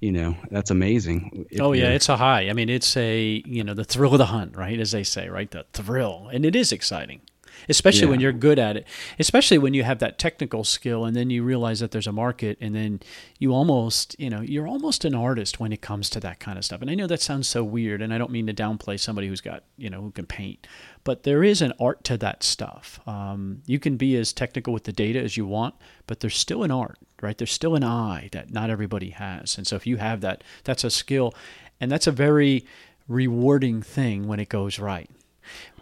[0.00, 1.46] you know, that's amazing.
[1.50, 2.48] If oh yeah, it's a high.
[2.48, 4.78] I mean, it's a, you know, the thrill of the hunt, right?
[4.78, 5.50] As they say, right?
[5.50, 6.28] The thrill.
[6.32, 7.20] And it is exciting
[7.68, 8.10] especially yeah.
[8.10, 8.86] when you're good at it,
[9.18, 12.58] especially when you have that technical skill and then you realize that there's a market
[12.60, 13.00] and then
[13.38, 16.64] you almost, you know, you're almost an artist when it comes to that kind of
[16.64, 16.80] stuff.
[16.80, 19.40] And I know that sounds so weird and I don't mean to downplay somebody who's
[19.40, 20.66] got, you know, who can paint,
[21.04, 23.00] but there is an art to that stuff.
[23.06, 25.74] Um, you can be as technical with the data as you want,
[26.06, 27.36] but there's still an art, right?
[27.36, 29.56] There's still an eye that not everybody has.
[29.56, 31.34] And so if you have that, that's a skill
[31.80, 32.64] and that's a very
[33.08, 35.10] rewarding thing when it goes right.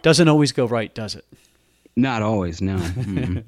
[0.02, 1.26] Doesn't always go right, does it?
[1.96, 2.76] Not always, no.
[2.76, 3.38] Mm-hmm.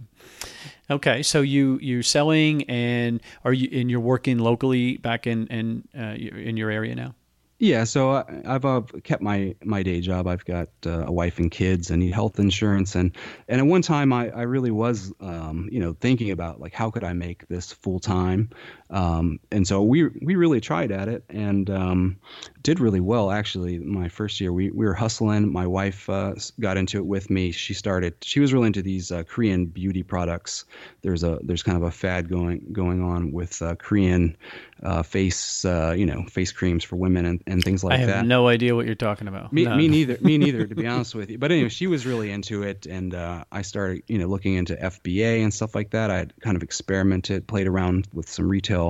[0.90, 5.88] okay, so you you're selling, and are you and you're working locally back in in
[5.98, 7.14] uh, in your area now?
[7.62, 10.26] Yeah, so I, have uh, kept my, my day job.
[10.26, 11.92] I've got uh, a wife and kids.
[11.92, 15.78] I need health insurance, and and at one time I, I really was um, you
[15.78, 18.50] know thinking about like how could I make this full time,
[18.92, 22.18] um, and so we we really tried at it and um,
[22.62, 23.78] did really well actually.
[23.78, 25.50] My first year we we were hustling.
[25.50, 27.52] My wife uh, got into it with me.
[27.52, 28.14] She started.
[28.20, 30.66] She was really into these uh, Korean beauty products.
[31.00, 34.36] There's a there's kind of a fad going going on with uh, Korean
[34.82, 37.96] uh, face you know face creams for women and and things like that.
[37.96, 38.26] I have that.
[38.26, 39.54] no idea what you're talking about.
[39.54, 39.74] Me, no.
[39.74, 40.18] me neither.
[40.20, 41.38] Me neither, to be honest with you.
[41.38, 44.76] But anyway, she was really into it, and uh, I started, you know, looking into
[44.76, 46.10] FBA and stuff like that.
[46.10, 48.81] I had kind of experimented, played around with some retail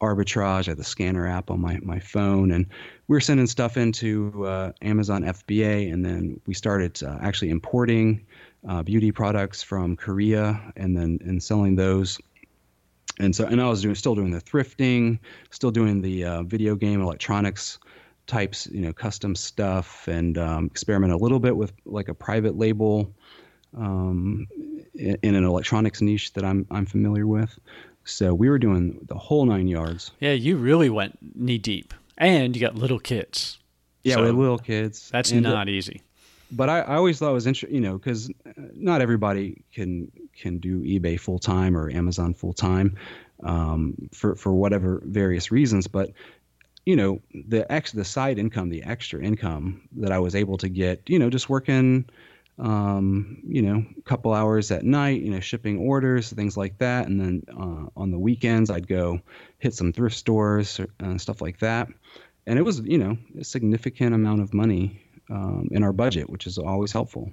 [0.00, 0.68] arbitrage.
[0.68, 2.66] I had the scanner app on my my phone, and
[3.08, 8.26] we were sending stuff into uh, Amazon FBA, and then we started uh, actually importing
[8.68, 12.18] uh, beauty products from Korea, and then and selling those
[13.18, 15.18] and so and I was doing still doing the thrifting,
[15.50, 17.78] still doing the uh, video game electronics
[18.26, 22.56] types, you know, custom stuff, and um, experiment a little bit with like a private
[22.56, 23.12] label
[23.76, 24.46] um,
[24.94, 27.58] in, in, an electronics niche that I'm I'm familiar with.
[28.08, 30.12] So we were doing the whole nine yards.
[30.20, 33.58] Yeah, you really went knee deep, and you got little kids.
[34.04, 35.10] Yeah, so little kids.
[35.10, 36.02] That's and not easy.
[36.50, 38.30] But I, I always thought it was interesting, you know, because
[38.74, 42.96] not everybody can can do eBay full time or Amazon full time
[43.42, 45.86] um, for for whatever various reasons.
[45.86, 46.12] But
[46.86, 50.70] you know, the ex the side income, the extra income that I was able to
[50.70, 52.08] get, you know, just working,
[52.58, 57.06] um, you know, a couple hours at night, you know, shipping orders, things like that,
[57.06, 59.20] and then uh, on the weekends I'd go
[59.58, 61.88] hit some thrift stores and uh, stuff like that.
[62.46, 66.46] And it was, you know, a significant amount of money um, in our budget, which
[66.46, 67.30] is always helpful.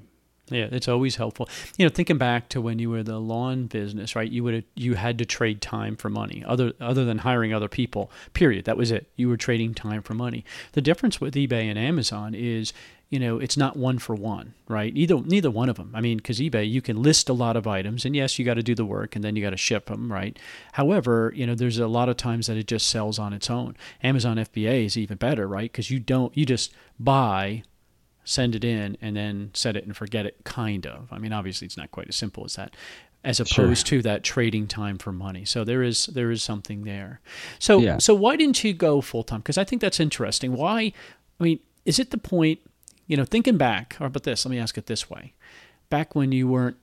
[0.52, 1.50] Yeah, it's always helpful.
[1.78, 4.30] You know, thinking back to when you were the lawn business, right?
[4.30, 8.12] You would you had to trade time for money, other other than hiring other people.
[8.34, 8.66] Period.
[8.66, 9.10] That was it.
[9.16, 10.46] You were trading time for money.
[10.74, 12.74] The difference with eBay and Amazon is,
[13.10, 14.92] you know, it's not one for one, right?
[14.96, 15.92] Either neither one of them.
[15.94, 18.56] I mean, because eBay, you can list a lot of items, and yes, you got
[18.56, 20.38] to do the work, and then you got to ship them, right?
[20.74, 23.78] However, you know, there's a lot of times that it just sells on its own.
[24.04, 25.72] Amazon FBA is even better, right?
[25.72, 27.64] Because you don't you just buy
[28.28, 31.08] send it in, and then set it and forget it, kind of.
[31.12, 32.76] I mean, obviously, it's not quite as simple as that
[33.26, 33.98] as opposed sure.
[33.98, 35.44] to that trading time for money.
[35.44, 37.22] So there is there is something there.
[37.60, 37.98] So yeah.
[37.98, 39.40] so why didn't you go full time?
[39.40, 40.54] Because I think that's interesting.
[40.54, 40.94] Why?
[41.40, 42.60] I mean, is it the point?
[43.08, 45.34] You know, thinking back, or about this, let me ask it this way:
[45.90, 46.78] back when you weren't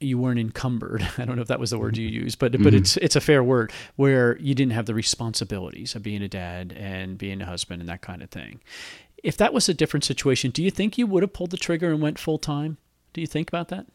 [0.00, 1.08] you weren't encumbered.
[1.18, 2.24] I don't know if that was the word you mm-hmm.
[2.24, 2.62] used, but mm-hmm.
[2.62, 6.28] but it's it's a fair word where you didn't have the responsibilities of being a
[6.28, 8.60] dad and being a husband and that kind of thing
[9.24, 11.90] if that was a different situation, do you think you would have pulled the trigger
[11.90, 12.76] and went full time?
[13.14, 13.86] Do you think about that?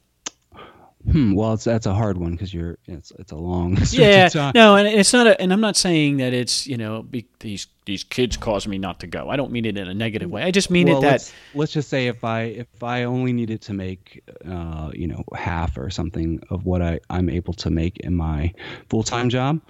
[1.05, 4.75] Hmm, well, it's that's a hard one because you're it's it's a long yeah no,
[4.75, 8.03] and it's not a and I'm not saying that it's you know be, these these
[8.03, 9.29] kids cause me not to go.
[9.29, 10.43] I don't mean it in a negative way.
[10.43, 13.31] I just mean well, it that let's, let's, just say if I if I only
[13.31, 17.69] needed to make uh, you know half or something of what I I'm able to
[17.69, 18.53] make in my
[18.89, 19.61] full time job,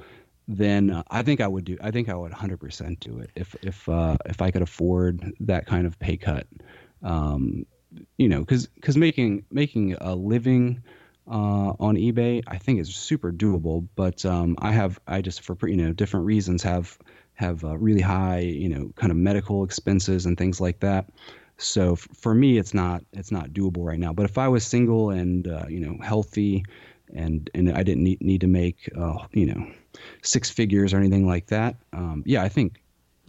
[0.47, 1.77] then uh, I think I would do.
[1.79, 5.67] I think I would 100% do it if if uh, if I could afford that
[5.67, 6.47] kind of pay cut.
[7.03, 7.67] Um,
[8.17, 10.81] you know, because because making making a living
[11.29, 13.87] uh, on eBay, I think is super doable.
[13.95, 16.97] But um, I have I just for you know different reasons have
[17.35, 21.09] have uh, really high you know kind of medical expenses and things like that.
[21.57, 24.13] So f- for me, it's not it's not doable right now.
[24.13, 26.65] But if I was single and uh, you know healthy
[27.13, 29.71] and and I didn't need, need to make uh, you know
[30.21, 31.75] six figures or anything like that.
[31.93, 32.81] Um, yeah, I think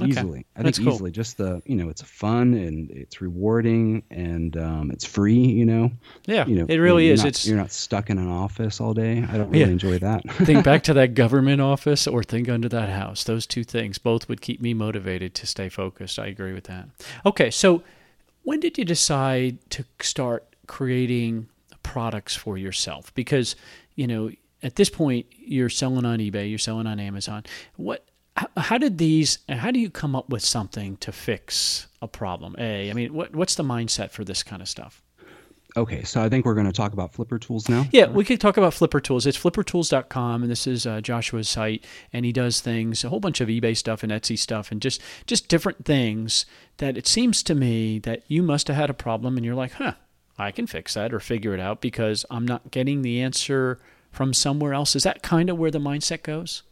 [0.08, 0.40] easily.
[0.40, 0.46] Okay.
[0.56, 0.94] I think cool.
[0.94, 1.10] easily.
[1.10, 5.34] Just the you know, it's fun and it's rewarding and um, it's free.
[5.34, 5.90] You know.
[6.26, 6.46] Yeah.
[6.46, 7.20] You know, it really is.
[7.20, 9.24] Not, it's you're not stuck in an office all day.
[9.28, 9.66] I don't really yeah.
[9.66, 10.28] enjoy that.
[10.30, 13.24] think back to that government office or think under that house.
[13.24, 16.18] Those two things both would keep me motivated to stay focused.
[16.18, 16.88] I agree with that.
[17.24, 17.82] Okay, so
[18.42, 21.48] when did you decide to start creating
[21.82, 23.12] products for yourself?
[23.14, 23.56] Because,
[23.94, 24.30] you know,
[24.62, 27.44] at this point you're selling on eBay, you're selling on Amazon.
[27.76, 28.04] What
[28.56, 32.54] how did these how do you come up with something to fix a problem?
[32.58, 35.02] A, I mean, what what's the mindset for this kind of stuff?
[35.76, 37.86] Okay, so I think we're going to talk about Flipper Tools now.
[37.92, 39.24] Yeah, we could talk about Flipper Tools.
[39.24, 43.40] It's flippertools.com, and this is uh, Joshua's site, and he does things, a whole bunch
[43.40, 46.44] of eBay stuff and Etsy stuff, and just just different things
[46.78, 49.72] that it seems to me that you must have had a problem, and you're like,
[49.72, 49.94] huh,
[50.38, 53.78] I can fix that or figure it out because I'm not getting the answer
[54.10, 54.96] from somewhere else.
[54.96, 56.62] Is that kind of where the mindset goes?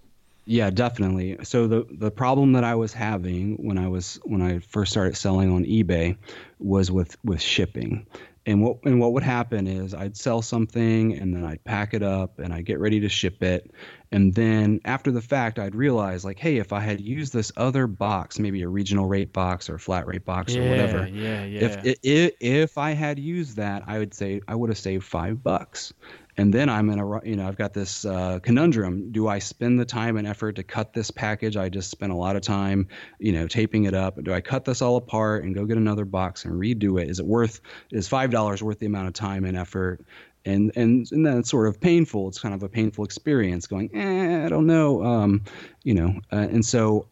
[0.51, 1.37] Yeah, definitely.
[1.43, 5.15] So the the problem that I was having when I was when I first started
[5.15, 6.17] selling on eBay
[6.59, 8.07] was with with shipping.
[8.47, 12.03] And what and what would happen is I'd sell something and then I'd pack it
[12.03, 13.71] up and I'd get ready to ship it.
[14.11, 17.87] And then after the fact, I'd realize like, hey, if I had used this other
[17.87, 21.45] box, maybe a regional rate box or a flat rate box yeah, or whatever, yeah,
[21.45, 21.61] yeah.
[21.61, 25.43] if, if if I had used that, I would say I would have saved five
[25.43, 25.93] bucks
[26.39, 29.79] and then I'm in a you know I've got this uh, conundrum: do I spend
[29.79, 31.57] the time and effort to cut this package?
[31.57, 32.87] I just spent a lot of time,
[33.19, 34.23] you know, taping it up.
[34.23, 37.11] Do I cut this all apart and go get another box and redo it?
[37.11, 37.61] Is it worth?
[37.91, 40.01] Is five dollars worth the amount of time and effort?
[40.45, 42.29] And and and then it's sort of painful.
[42.29, 43.67] It's kind of a painful experience.
[43.67, 45.43] Going, eh, I don't know, um,
[45.83, 47.07] you know, uh, and so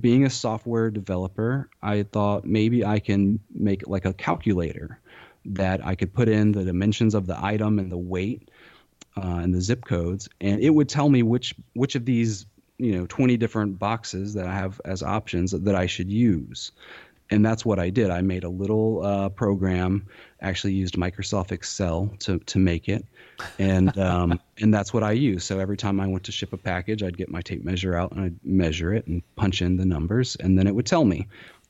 [0.00, 4.98] being a software developer, I thought maybe I can make like a calculator
[5.44, 8.50] that I could put in the dimensions of the item and the weight
[9.16, 12.46] uh, and the zip codes, and it would tell me which which of these
[12.78, 16.72] you know 20 different boxes that I have as options that I should use.
[17.28, 18.10] And that's what I did.
[18.10, 20.06] I made a little uh, program,
[20.40, 23.04] actually used Microsoft Excel to, to make it,
[23.58, 25.42] and um, and that's what I use.
[25.44, 28.12] So every time I went to ship a package, I'd get my tape measure out
[28.12, 31.26] and I'd measure it and punch in the numbers, and then it would tell me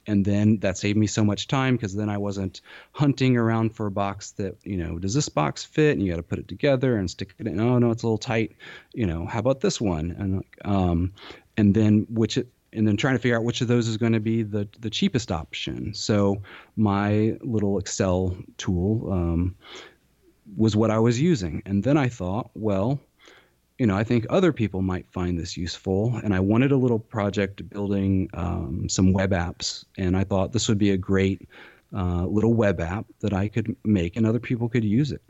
[0.07, 2.61] and then that saved me so much time because then I wasn't
[2.93, 6.17] hunting around for a box that you know does this box fit and you got
[6.17, 7.61] to put it together and stick it in.
[7.61, 8.53] Oh no, it's a little tight.
[8.95, 10.15] You know, how about this one?
[10.19, 11.13] And um,
[11.57, 14.13] and then which it, and then trying to figure out which of those is going
[14.13, 15.95] to be the the cheapest option.
[15.95, 16.43] So
[16.77, 19.57] my little Excel tool um,
[20.57, 23.01] was what I was using, and then I thought, well
[23.79, 26.19] you know, I think other people might find this useful.
[26.23, 30.69] And I wanted a little project building um, some web apps, and I thought this
[30.69, 31.49] would be a great
[31.95, 35.23] uh, little web app that I could make, and other people could use it.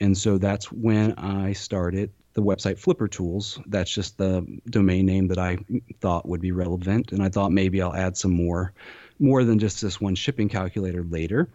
[0.00, 3.60] And so that's when I started the website Flipper Tools.
[3.66, 5.58] That's just the domain name that I
[6.00, 8.72] thought would be relevant, and I thought maybe I'll add some more,
[9.18, 11.48] more than just this one shipping calculator later.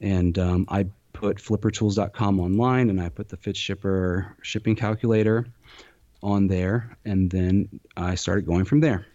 [0.00, 5.46] And um, I put flippertools.com online, and I put the FitShipper shipping calculator
[6.22, 9.06] on there, and then I started going from there.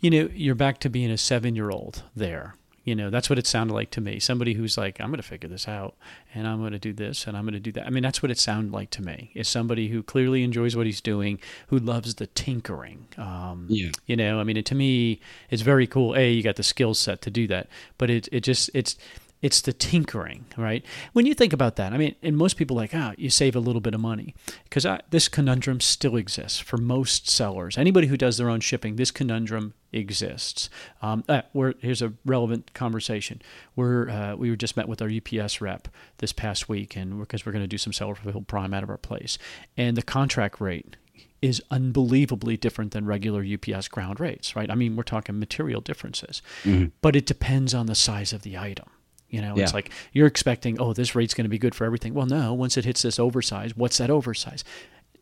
[0.00, 2.54] You know, you're back to being a seven year old there.
[2.84, 4.18] You know, that's what it sounded like to me.
[4.18, 5.94] Somebody who's like, I'm going to figure this out
[6.34, 7.86] and I'm going to do this and I'm going to do that.
[7.86, 9.30] I mean, that's what it sounded like to me.
[9.34, 13.06] Is somebody who clearly enjoys what he's doing, who loves the tinkering.
[13.16, 13.90] Um, yeah.
[14.06, 16.16] You know, I mean, it, to me, it's very cool.
[16.16, 17.68] A, you got the skill set to do that,
[17.98, 18.96] but it, it just, it's,
[19.42, 20.84] it's the tinkering, right?
[21.12, 23.56] When you think about that, I mean, and most people like, ah, oh, you save
[23.56, 24.34] a little bit of money
[24.64, 27.76] because this conundrum still exists for most sellers.
[27.76, 30.70] Anybody who does their own shipping, this conundrum exists.
[31.02, 31.42] Um, uh,
[31.80, 33.42] here's a relevant conversation.
[33.74, 35.88] We're uh, we were just met with our UPS rep
[36.18, 38.84] this past week, and because we're, we're going to do some seller fulfilled prime out
[38.84, 39.38] of our place,
[39.76, 40.96] and the contract rate
[41.42, 44.70] is unbelievably different than regular UPS ground rates, right?
[44.70, 46.86] I mean, we're talking material differences, mm-hmm.
[47.00, 48.88] but it depends on the size of the item.
[49.32, 49.62] You know, yeah.
[49.62, 52.12] it's like you're expecting, oh, this rate's going to be good for everything.
[52.12, 54.62] Well, no, once it hits this oversize, what's that oversize?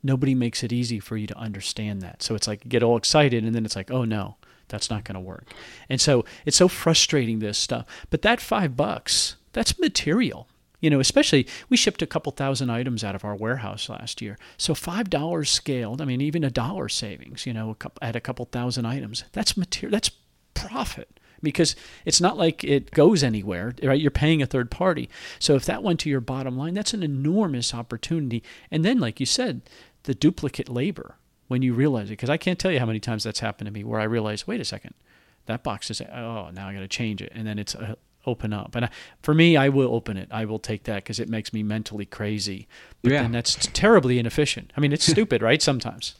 [0.02, 2.20] Nobody makes it easy for you to understand that.
[2.20, 4.36] So it's like get all excited and then it's like, oh no,
[4.66, 5.46] that's not going to work.
[5.88, 7.86] And so it's so frustrating this stuff.
[8.10, 10.48] But that 5 bucks, that's material.
[10.80, 14.38] You know, especially we shipped a couple thousand items out of our warehouse last year.
[14.56, 18.86] So $5 scaled, I mean even a dollar savings, you know, at a couple thousand
[18.86, 19.22] items.
[19.30, 20.10] That's material that's
[20.54, 24.00] profit because it's not like it goes anywhere, right?
[24.00, 25.08] You're paying a third party.
[25.38, 28.42] So if that went to your bottom line, that's an enormous opportunity.
[28.70, 29.62] And then, like you said,
[30.04, 31.16] the duplicate labor
[31.48, 33.72] when you realize it, because I can't tell you how many times that's happened to
[33.72, 34.94] me where I realize, wait a second,
[35.46, 37.32] that box is, oh, now I got to change it.
[37.34, 38.76] And then it's uh, open up.
[38.76, 38.90] And I,
[39.22, 40.28] for me, I will open it.
[40.30, 42.68] I will take that because it makes me mentally crazy.
[43.02, 43.22] But yeah.
[43.22, 44.72] then that's terribly inefficient.
[44.76, 45.60] I mean, it's stupid, right?
[45.60, 46.14] Sometimes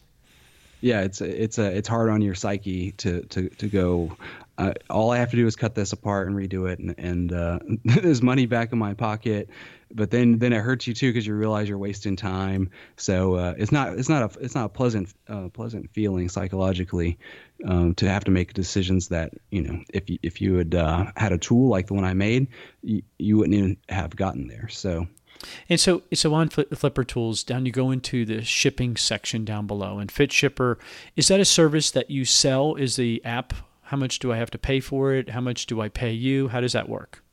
[0.80, 4.16] yeah it's it's a it's hard on your psyche to to to go
[4.60, 7.32] uh, all I have to do is cut this apart and redo it, and, and
[7.32, 9.48] uh, there's money back in my pocket.
[9.92, 12.70] But then then it hurts you too because you realize you're wasting time.
[12.96, 17.18] So uh, it's not it's not a it's not a pleasant uh, pleasant feeling psychologically
[17.66, 21.06] um, to have to make decisions that you know if you, if you had uh,
[21.16, 22.48] had a tool like the one I made,
[22.82, 24.68] you, you wouldn't even have gotten there.
[24.68, 25.08] So.
[25.70, 29.98] And so, so on Flipper Tools, down you go into the shipping section down below.
[29.98, 30.78] And Fit Shipper,
[31.16, 32.74] is that a service that you sell?
[32.74, 33.54] Is the app
[33.90, 35.28] how much do I have to pay for it?
[35.28, 36.46] How much do I pay you?
[36.46, 37.24] How does that work?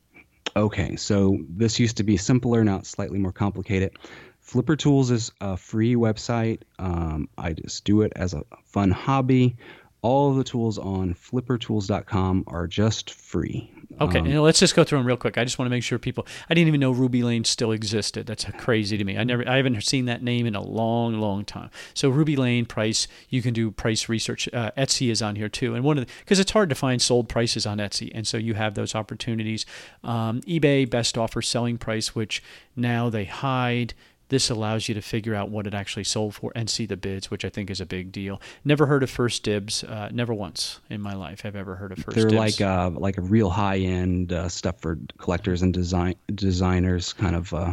[0.56, 3.92] Okay, so this used to be simpler, now it's slightly more complicated.
[4.40, 6.62] Flipper Tools is a free website.
[6.80, 9.56] Um, I just do it as a fun hobby.
[10.02, 13.72] All of the tools on flippertools.com are just free.
[14.00, 15.38] Okay, um, let's just go through them real quick.
[15.38, 16.26] I just want to make sure people.
[16.48, 18.26] I didn't even know Ruby Lane still existed.
[18.26, 19.18] That's crazy to me.
[19.18, 21.70] I never, I haven't seen that name in a long, long time.
[21.94, 24.48] So Ruby Lane price, you can do price research.
[24.52, 27.00] Uh, Etsy is on here too, and one of the because it's hard to find
[27.02, 29.66] sold prices on Etsy, and so you have those opportunities.
[30.04, 32.42] Um, eBay best offer selling price, which
[32.76, 33.94] now they hide.
[34.28, 37.30] This allows you to figure out what it actually sold for and see the bids,
[37.30, 38.40] which I think is a big deal.
[38.64, 39.84] Never heard of First Dibs.
[39.84, 42.60] Uh, never once in my life have ever heard of First They're Dibs.
[42.60, 47.12] like uh, like a real high end uh, stuff for collectors and design designers.
[47.12, 47.72] Kind of uh,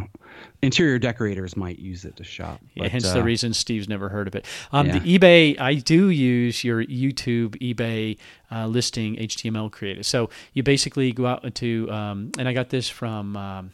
[0.62, 2.60] interior decorators might use it to shop.
[2.76, 4.46] But, yeah, hence the uh, reason Steve's never heard of it.
[4.72, 4.98] Um, yeah.
[4.98, 8.18] The eBay, I do use your YouTube eBay
[8.50, 10.02] uh, listing HTML creator.
[10.02, 13.36] So you basically go out to, um, and I got this from.
[13.36, 13.72] Um,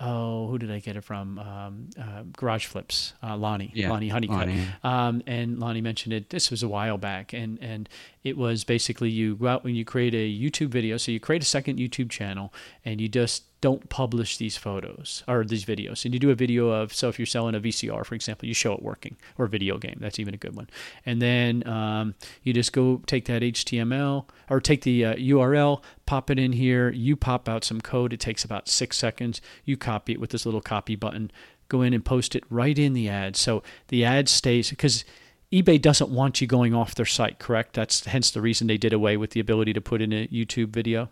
[0.00, 1.38] oh, who did I get it from?
[1.38, 4.38] Um, uh, Garage Flips, uh, Lonnie, yeah, Lonnie Honeycutt.
[4.38, 4.66] Lonnie.
[4.82, 6.30] Um, and Lonnie mentioned it.
[6.30, 7.88] This was a while back, and and
[8.28, 10.96] it was basically you go out when you create a YouTube video.
[10.96, 12.52] So you create a second YouTube channel,
[12.84, 16.04] and you just don't publish these photos or these videos.
[16.04, 18.54] And you do a video of, so if you're selling a VCR, for example, you
[18.54, 19.96] show it working or video game.
[20.00, 20.70] That's even a good one.
[21.04, 22.14] And then um,
[22.44, 26.90] you just go take that HTML or take the uh, URL, pop it in here.
[26.90, 28.12] You pop out some code.
[28.12, 29.40] It takes about six seconds.
[29.64, 31.32] You copy it with this little copy button.
[31.68, 33.34] Go in and post it right in the ad.
[33.34, 35.04] So the ad stays because
[35.52, 37.74] eBay doesn't want you going off their site, correct?
[37.74, 40.68] That's hence the reason they did away with the ability to put in a YouTube
[40.68, 41.08] video.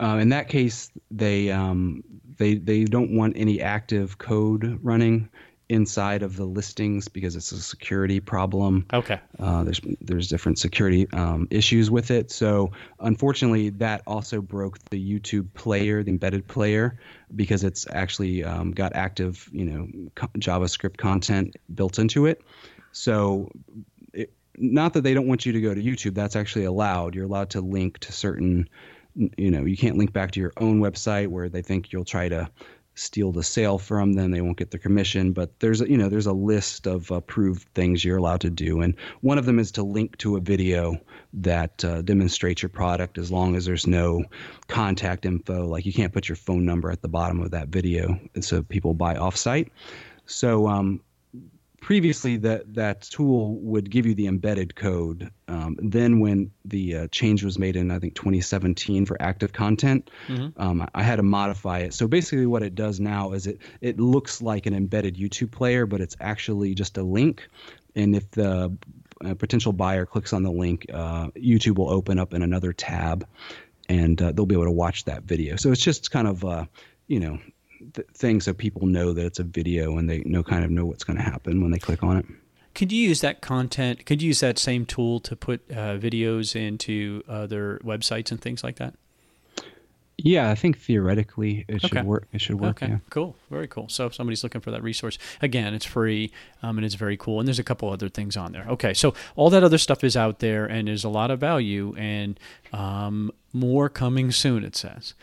[0.00, 2.02] Uh, in that case, they um,
[2.36, 5.28] they they don't want any active code running
[5.68, 8.86] inside of the listings because it's a security problem.
[8.92, 9.18] Okay.
[9.38, 12.30] Uh, there's there's different security um, issues with it.
[12.30, 16.98] So unfortunately, that also broke the YouTube player, the embedded player,
[17.34, 22.42] because it's actually um, got active you know co- JavaScript content built into it.
[22.92, 23.50] So.
[24.12, 26.14] It, not that they don't want you to go to YouTube.
[26.14, 27.14] That's actually allowed.
[27.14, 28.68] You're allowed to link to certain
[29.14, 32.28] you know you can't link back to your own website where they think you'll try
[32.28, 32.48] to
[32.94, 36.10] steal the sale from them they won't get the commission but there's a, you know
[36.10, 39.72] there's a list of approved things you're allowed to do and one of them is
[39.72, 40.98] to link to a video
[41.32, 44.22] that uh, demonstrates your product as long as there's no
[44.68, 48.18] contact info like you can't put your phone number at the bottom of that video
[48.34, 49.70] and so people buy offsite
[50.26, 51.00] so um,
[51.82, 55.30] previously that that tool would give you the embedded code.
[55.48, 60.08] Um, then when the uh, change was made in I think 2017 for active content,
[60.28, 60.62] mm-hmm.
[60.62, 61.92] um, I had to modify it.
[61.92, 65.84] So basically, what it does now is it it looks like an embedded YouTube player,
[65.84, 67.48] but it's actually just a link.
[67.96, 68.74] And if the
[69.22, 73.26] uh, potential buyer clicks on the link, uh, YouTube will open up in another tab,
[73.88, 75.56] and uh, they'll be able to watch that video.
[75.56, 76.64] So it's just kind of uh,
[77.08, 77.40] you know
[77.94, 80.84] th- thing so people know that it's a video and they know kind of know
[80.84, 82.26] what's going to happen when they click on it.
[82.74, 84.06] Could you use that content?
[84.06, 88.64] Could you use that same tool to put uh, videos into other websites and things
[88.64, 88.94] like that?
[90.18, 91.88] Yeah, I think theoretically it okay.
[91.88, 92.28] should work.
[92.32, 92.82] It should work.
[92.82, 92.98] Okay, yeah.
[93.10, 93.88] cool, very cool.
[93.88, 96.30] So if somebody's looking for that resource, again, it's free
[96.62, 97.40] um, and it's very cool.
[97.40, 98.64] And there's a couple other things on there.
[98.68, 101.94] Okay, so all that other stuff is out there, and there's a lot of value,
[101.98, 102.38] and
[102.72, 104.64] um, more coming soon.
[104.64, 105.14] It says.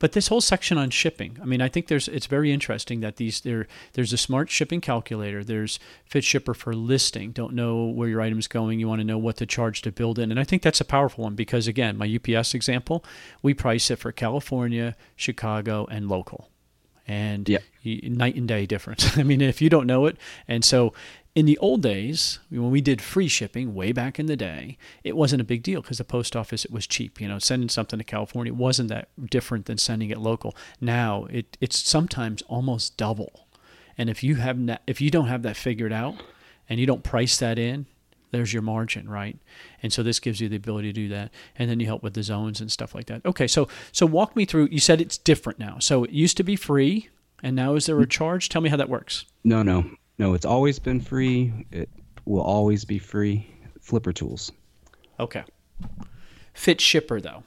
[0.00, 3.16] But this whole section on shipping, I mean, I think there's it's very interesting that
[3.16, 5.44] these there there's a smart shipping calculator.
[5.44, 7.30] There's Fit Shipper for listing.
[7.30, 8.80] Don't know where your item's going.
[8.80, 10.84] You want to know what to charge to build in, and I think that's a
[10.84, 13.04] powerful one because again, my UPS example,
[13.42, 16.50] we price it for California, Chicago, and local
[17.06, 17.62] and yep.
[17.84, 19.16] night and day difference.
[19.18, 20.16] I mean, if you don't know it,
[20.48, 20.92] and so
[21.34, 25.16] in the old days, when we did free shipping way back in the day, it
[25.16, 27.20] wasn't a big deal because the post office it was cheap.
[27.20, 30.54] You know, sending something to California wasn't that different than sending it local.
[30.80, 33.46] Now it it's sometimes almost double.
[33.98, 36.22] And if you have not, if you don't have that figured out
[36.68, 37.86] and you don't price that in,
[38.30, 39.36] there's your margin, right?
[39.82, 42.14] And so this gives you the ability to do that, and then you help with
[42.14, 43.24] the zones and stuff like that.
[43.26, 44.68] Okay, so so walk me through.
[44.70, 45.78] You said it's different now.
[45.80, 47.08] So it used to be free,
[47.42, 48.10] and now is there a mm-hmm.
[48.10, 48.48] charge?
[48.48, 49.24] Tell me how that works.
[49.42, 49.90] No, no.
[50.18, 51.52] No, it's always been free.
[51.70, 51.88] It
[52.24, 53.50] will always be free.
[53.80, 54.52] Flipper tools.
[55.20, 55.44] Okay.
[56.54, 57.42] Fit Shipper though.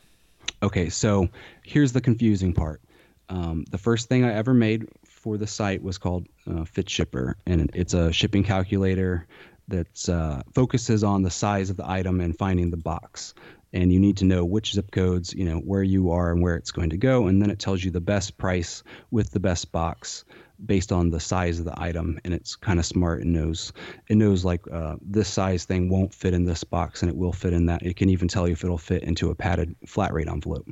[0.62, 1.30] Okay, so
[1.64, 2.82] here's the confusing part.
[3.30, 7.38] Um, the first thing I ever made for the site was called uh, Fit Shipper,
[7.46, 9.28] and it's a shipping calculator
[9.68, 13.34] that uh, focuses on the size of the item and finding the box.
[13.74, 16.56] And you need to know which zip codes, you know, where you are and where
[16.56, 19.72] it's going to go, and then it tells you the best price with the best
[19.72, 20.24] box
[20.66, 22.20] based on the size of the item.
[22.24, 23.22] And it's kind of smart.
[23.22, 23.74] and knows
[24.08, 27.34] it knows like uh, this size thing won't fit in this box, and it will
[27.34, 27.84] fit in that.
[27.84, 30.68] It can even tell you if it'll fit into a padded flat rate envelope.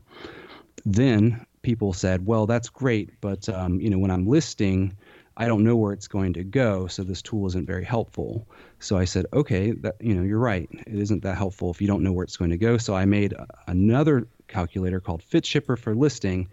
[0.86, 4.96] Then people said, "Well, that's great, but um, you know, when I'm listing."
[5.38, 8.48] I don't know where it's going to go, so this tool isn't very helpful.
[8.80, 10.70] So I said, okay, that you know, you're right.
[10.72, 12.78] It isn't that helpful if you don't know where it's going to go.
[12.78, 13.34] So I made
[13.68, 16.48] another calculator called Fit Shipper for listing,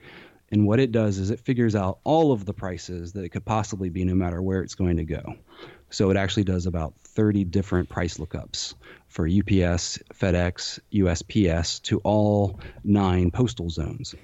[0.53, 3.45] and what it does is it figures out all of the prices that it could
[3.45, 5.35] possibly be, no matter where it's going to go.
[5.89, 8.75] So it actually does about 30 different price lookups
[9.09, 14.15] for UPS, FedEx, USPS to all nine postal zones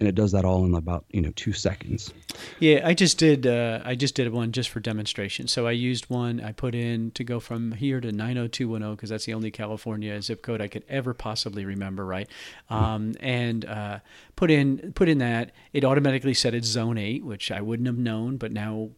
[0.00, 2.12] and it does that all in about you know two seconds.
[2.60, 3.46] Yeah, I just did.
[3.46, 5.48] Uh, I just did one just for demonstration.
[5.48, 6.40] So I used one.
[6.40, 9.24] I put in to go from here to nine hundred two one zero because that's
[9.24, 12.04] the only California zip code I could ever possibly remember.
[12.04, 12.28] Right,
[12.70, 13.98] um, and uh,
[14.36, 17.98] put in put in that it automatically set it zone eight, which I wouldn't have
[17.98, 18.90] known, but now.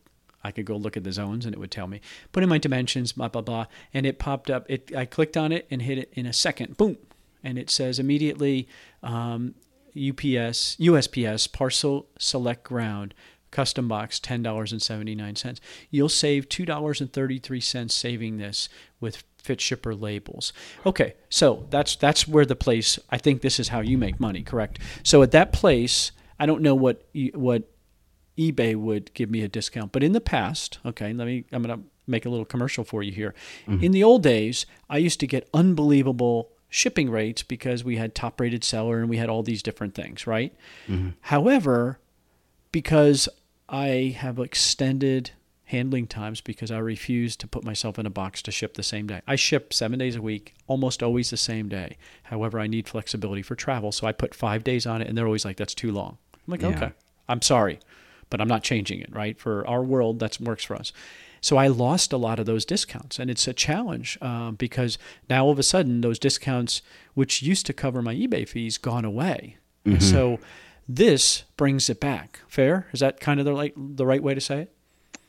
[0.42, 2.00] I could go look at the zones and it would tell me.
[2.32, 4.64] Put in my dimensions, blah blah blah, and it popped up.
[4.70, 6.78] It I clicked on it and hit it in a second.
[6.78, 6.96] Boom,
[7.44, 8.66] and it says immediately
[9.02, 9.54] um,
[9.90, 13.14] UPS, USPS parcel select ground
[13.50, 15.58] custom box $10.79.
[15.90, 18.68] You'll save $2.33 saving this
[19.00, 20.52] with fit shipper labels.
[20.86, 24.42] Okay, so that's that's where the place I think this is how you make money,
[24.42, 24.78] correct?
[25.02, 27.64] So at that place, I don't know what what
[28.38, 31.78] eBay would give me a discount, but in the past, okay, let me I'm going
[31.78, 33.34] to make a little commercial for you here.
[33.66, 33.84] Mm-hmm.
[33.84, 38.40] In the old days, I used to get unbelievable shipping rates because we had top
[38.40, 40.54] rated seller and we had all these different things, right?
[40.88, 41.10] Mm-hmm.
[41.22, 41.98] However,
[42.72, 43.28] because
[43.68, 45.32] I have extended
[45.64, 49.06] handling times because I refuse to put myself in a box to ship the same
[49.06, 49.20] day.
[49.26, 51.96] I ship seven days a week, almost always the same day.
[52.24, 55.26] However, I need flexibility for travel, so I put five days on it, and they're
[55.26, 56.68] always like, "That's too long." I'm like, yeah.
[56.68, 56.90] "Okay,
[57.28, 57.78] I'm sorry,
[58.30, 59.38] but I'm not changing it." Right?
[59.38, 60.92] For our world, that works for us.
[61.40, 65.44] So I lost a lot of those discounts, and it's a challenge uh, because now
[65.44, 66.82] all of a sudden those discounts,
[67.14, 69.56] which used to cover my eBay fees, gone away.
[69.86, 70.00] Mm-hmm.
[70.00, 70.38] So
[70.88, 72.40] this brings it back.
[72.48, 72.88] Fair?
[72.92, 74.74] Is that kind of the like the right way to say it?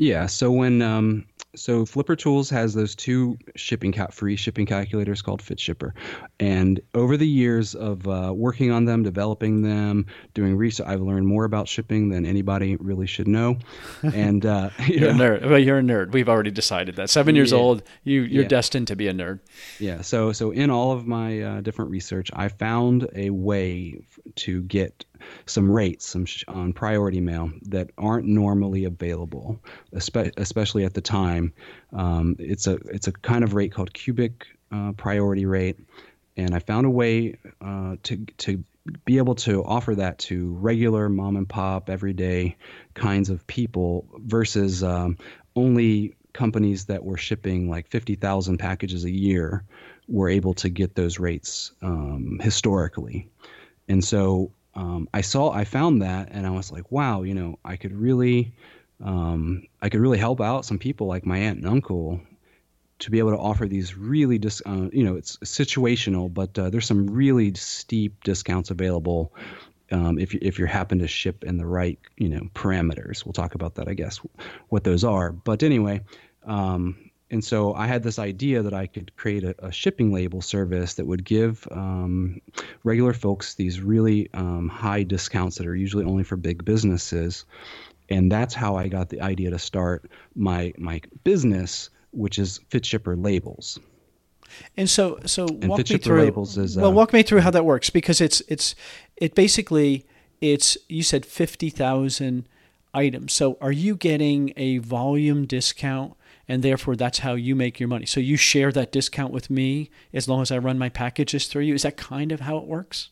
[0.02, 0.26] Yeah.
[0.26, 5.44] So when um, so Flipper Tools has those two shipping cal- free shipping calculators called
[5.44, 5.94] Fit Shipper,
[6.40, 11.28] and over the years of uh, working on them, developing them, doing research, I've learned
[11.28, 13.60] more about shipping than anybody really should know.
[14.12, 15.50] And uh, you you're know, a nerd.
[15.52, 16.14] Well, you're a nerd.
[16.14, 17.12] We've already decided that.
[17.12, 17.60] Seven years yeah.
[17.60, 18.48] old, you you're yeah.
[18.48, 19.40] destined to be a nerd.
[19.80, 20.02] Yeah.
[20.02, 24.02] So so in all of my uh, different research, I found a way
[24.38, 25.06] to get
[25.46, 29.60] some rates some sh- on priority mail that aren't normally available,
[29.94, 31.54] espe- especially at the time.
[31.94, 35.80] Um, it's a it's a kind of rate called cubic uh, priority rate,
[36.38, 38.64] and I found a way uh, to to
[39.06, 42.56] be able to offer that to regular mom and pop, everyday
[42.94, 45.18] kinds of people versus um,
[45.56, 49.64] only companies that were shipping like 50,000 packages a year
[50.08, 53.30] were able to get those rates um, historically.
[53.88, 57.60] And so um, I saw, I found that, and I was like, wow, you know,
[57.64, 58.54] I could really,
[59.04, 62.22] um, I could really help out some people like my aunt and uncle
[63.00, 66.70] to be able to offer these really, dis- uh, you know, it's situational, but uh,
[66.70, 69.34] there's some really steep discounts available
[69.92, 73.26] um, if you, if you happen to ship in the right, you know, parameters.
[73.26, 74.22] We'll talk about that, I guess,
[74.70, 75.32] what those are.
[75.32, 76.02] But anyway,
[76.46, 80.42] um, and so I had this idea that I could create a, a shipping label
[80.42, 82.42] service that would give um,
[82.84, 87.46] regular folks these really um, high discounts that are usually only for big businesses.
[88.10, 92.86] And that's how I got the idea to start my my business, which is Fit
[92.86, 93.80] Shipper Labels.
[94.76, 96.22] And so, so and walk me through.
[96.24, 98.76] Labels is, uh, well, walk me through how that works because it's it's
[99.16, 100.06] it basically
[100.42, 102.50] it's you said fifty thousand
[102.94, 103.32] items.
[103.32, 106.16] So, are you getting a volume discount
[106.52, 108.06] and therefore that's how you make your money.
[108.06, 111.62] So you share that discount with me as long as I run my packages through
[111.62, 111.74] you.
[111.74, 113.10] Is that kind of how it works?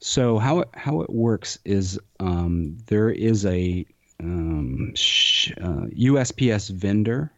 [0.00, 3.86] So how it, how it works is um, there is a
[4.18, 7.30] um, sh- uh, USPS vendor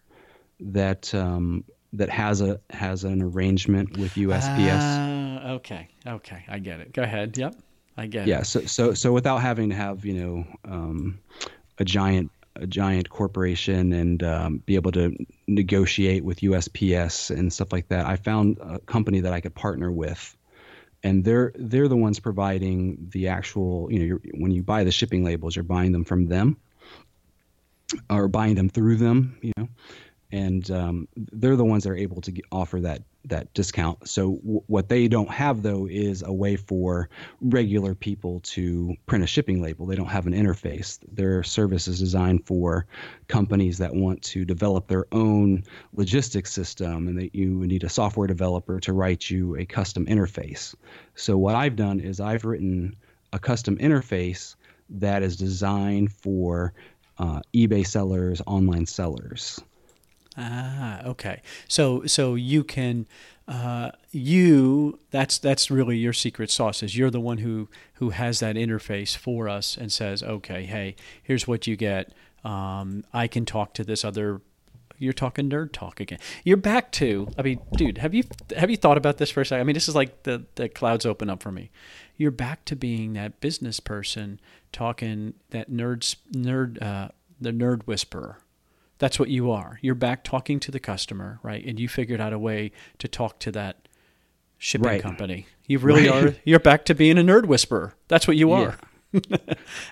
[0.59, 1.63] that um,
[1.93, 4.81] that has a has an arrangement with USPS.
[4.81, 6.95] Uh, ah, okay, okay, I get it.
[6.95, 7.37] Go ahead.
[7.37, 7.57] Yep,
[7.99, 8.39] I get yeah, it.
[8.39, 8.43] Yeah.
[8.43, 11.19] So so so without having to have you know um,
[11.79, 17.73] a giant a giant corporation and um, be able to negotiate with USPS and stuff
[17.73, 20.37] like that, I found a company that I could partner with,
[21.03, 23.91] and they're they're the ones providing the actual.
[23.91, 26.57] You know, when you buy the shipping labels, you're buying them from them,
[28.11, 29.39] or buying them through them.
[29.43, 29.69] You know,
[30.33, 34.09] and um, they're the ones that are able to get, offer that that discount.
[34.09, 37.09] So w- what they don't have though is a way for
[37.41, 39.87] regular people to print a shipping label.
[39.87, 40.99] They don't have an interface.
[41.13, 42.87] Their service is designed for
[43.27, 48.29] companies that want to develop their own logistics system, and that you need a software
[48.29, 50.75] developer to write you a custom interface.
[51.15, 52.97] So what I've done is I've written
[53.33, 54.55] a custom interface
[54.89, 56.73] that is designed for
[57.19, 59.61] uh, eBay sellers, online sellers.
[60.37, 61.41] Ah, okay.
[61.69, 63.07] So so you can
[63.49, 68.41] uh, you that's that's really your secret sauce is you're the one who who has
[68.41, 72.13] that interface for us and says, okay, hey, here's what you get.
[72.45, 74.41] Um, I can talk to this other.
[74.99, 76.19] You're talking nerd talk again.
[76.43, 77.29] You're back to.
[77.39, 78.25] I mean, dude, have you
[78.57, 79.61] have you thought about this for a second?
[79.61, 81.71] I mean, this is like the the clouds open up for me.
[82.17, 84.41] You're back to being that business person
[84.73, 87.09] talking that nerd nerd uh,
[87.41, 88.39] the nerd whisperer
[88.99, 89.79] that's what you are.
[89.83, 91.65] You're back talking to the customer, right?
[91.65, 93.89] And you figured out a way to talk to that
[94.59, 95.03] shipping Right.
[95.03, 95.47] company.
[95.67, 96.25] You really Right.
[96.29, 96.37] are.
[96.45, 97.95] You're back to being a nerd whisperer.
[98.09, 98.79] That's what you are.
[99.13, 99.27] that's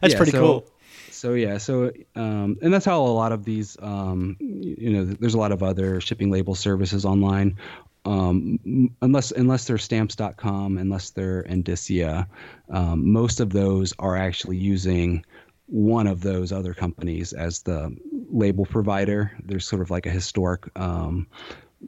[0.03, 0.67] Yeah, pretty so- cool.
[1.11, 5.33] So yeah, so um, and that's how a lot of these, um, you know, there's
[5.35, 7.57] a lot of other shipping label services online.
[8.05, 12.27] Um, unless unless they're stamps.com, unless they're Endicia,
[12.69, 15.25] um, most of those are actually using
[15.67, 17.97] one of those other companies as the
[18.31, 19.33] label provider.
[19.45, 21.27] There's sort of like a historic, um,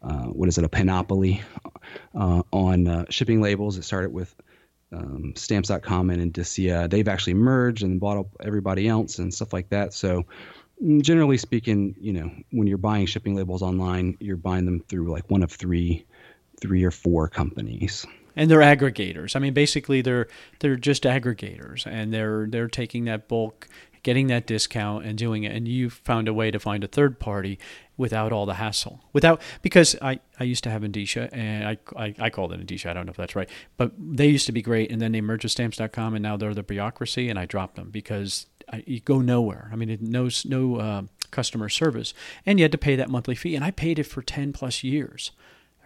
[0.03, 1.43] uh, what is it, a panoply
[2.15, 3.77] uh, on uh, shipping labels.
[3.77, 4.35] It started with
[4.93, 6.89] um, stamps.com and Endicia.
[6.89, 9.93] They've actually merged and bought up everybody else and stuff like that.
[9.93, 10.25] So,
[10.83, 15.11] mm, generally speaking, you know, when you're buying shipping labels online, you're buying them through
[15.11, 16.07] like one of three,
[16.61, 18.07] three or four companies.
[18.37, 19.35] And they're aggregators.
[19.35, 20.29] I mean, basically, they're
[20.61, 23.67] they're just aggregators, and they're they're taking that bulk,
[24.03, 25.53] getting that discount, and doing it.
[25.57, 27.59] And you found a way to find a third party
[27.97, 29.01] without all the hassle.
[29.13, 32.91] Without because I, I used to have Endicia, and I, I I called it Endicia.
[32.91, 35.21] I don't know if that's right, but they used to be great, and then they
[35.21, 39.01] merged with Stamps.com, and now they're the bureaucracy, and I dropped them because I, you
[39.01, 39.71] go nowhere.
[39.73, 42.13] I mean, it knows no uh, customer service,
[42.45, 44.85] and you had to pay that monthly fee, and I paid it for ten plus
[44.85, 45.33] years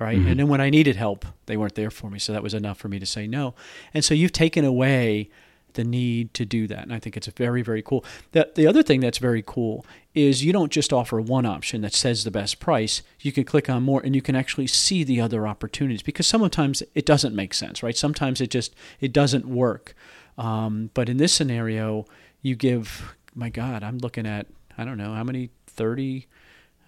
[0.00, 0.16] right?
[0.16, 2.78] And then when I needed help, they weren't there for me, so that was enough
[2.78, 3.54] for me to say no.
[3.92, 5.28] And so you've taken away
[5.74, 8.04] the need to do that, and I think it's very, very cool.
[8.32, 11.94] The the other thing that's very cool is you don't just offer one option that
[11.94, 13.02] says the best price.
[13.20, 16.82] You can click on more, and you can actually see the other opportunities because sometimes
[16.94, 17.96] it doesn't make sense, right?
[17.96, 19.94] Sometimes it just it doesn't work.
[20.36, 22.06] Um, but in this scenario,
[22.42, 24.46] you give my God, I'm looking at
[24.76, 26.26] I don't know how many thirty.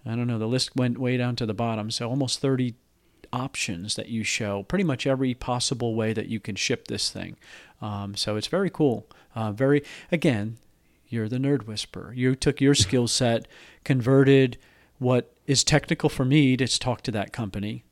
[0.05, 0.39] I don't know.
[0.39, 2.75] The list went way down to the bottom, so almost thirty
[3.33, 7.37] options that you show, pretty much every possible way that you can ship this thing.
[7.81, 9.07] Um, so it's very cool.
[9.35, 10.59] Uh, very again,
[11.09, 12.13] you're the nerd whisperer.
[12.15, 13.47] You took your skill set,
[13.85, 14.59] converted
[14.99, 17.85] what is technical for me to talk to that company,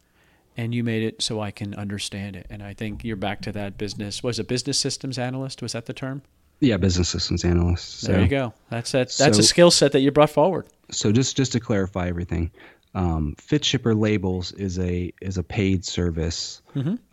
[0.56, 2.46] and you made it so I can understand it.
[2.48, 4.22] And I think you're back to that business.
[4.22, 5.62] Was a business systems analyst?
[5.62, 6.22] Was that the term?
[6.60, 8.02] Yeah, business systems analysts.
[8.02, 8.52] There you go.
[8.68, 9.10] That's that.
[9.18, 10.66] That's a skill set that you brought forward.
[10.90, 12.50] so just just to clarify everything,
[12.94, 16.62] um, Fit Shipper Labels is a is a paid service.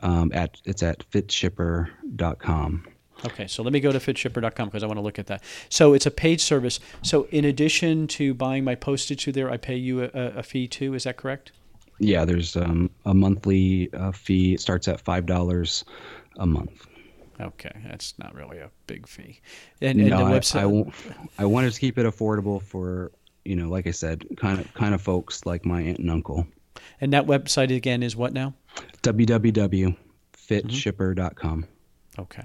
[0.01, 2.85] Um, at it's at fitshipper.com.
[3.25, 5.41] Okay, so let me go to fitshipper.com because I want to look at that.
[5.69, 6.79] So it's a paid service.
[7.01, 10.67] So in addition to buying my postage through there, I pay you a, a fee
[10.67, 10.93] too.
[10.93, 11.51] Is that correct?
[11.99, 14.53] Yeah, there's um, a monthly uh, fee.
[14.53, 15.83] It starts at five dollars
[16.37, 16.85] a month.
[17.41, 19.41] Okay, that's not really a big fee.
[19.81, 20.59] And, and no, the I, website.
[20.59, 20.93] I, won't-
[21.39, 23.11] I wanted to keep it affordable for
[23.47, 26.45] you know, like I said, kind of kind of folks like my aunt and uncle.
[27.01, 28.53] and that website again is what now?
[29.03, 31.65] www.fitshipper.com.
[32.19, 32.43] Okay.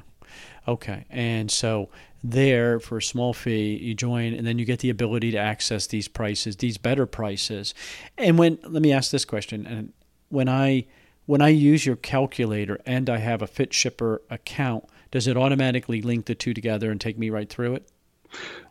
[0.68, 1.06] Okay.
[1.10, 1.88] And so
[2.22, 5.86] there for a small fee, you join and then you get the ability to access
[5.86, 7.74] these prices, these better prices.
[8.16, 9.92] And when let me ask this question and
[10.28, 10.86] when I
[11.26, 16.02] when I use your calculator and I have a Fit Shipper account, does it automatically
[16.02, 17.88] link the two together and take me right through it?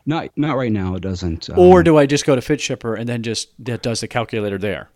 [0.05, 0.95] Not not right now.
[0.95, 1.49] It doesn't.
[1.49, 4.07] Um, Or do I just go to Fit Shipper and then just that does the
[4.07, 4.89] calculator there?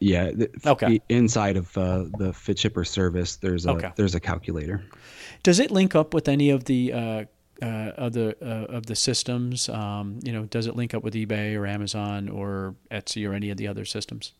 [0.00, 0.30] yeah.
[0.32, 1.00] The, Okay.
[1.08, 3.90] Inside of uh, the FitShipper service, there's a Okay.
[3.96, 4.84] there's a calculator.
[5.42, 7.24] Does it link up with any of the uh,
[7.62, 9.68] uh, other uh, of the systems?
[9.70, 13.48] Um, you know, does it link up with eBay or Amazon or Etsy or any
[13.50, 14.32] of the other systems?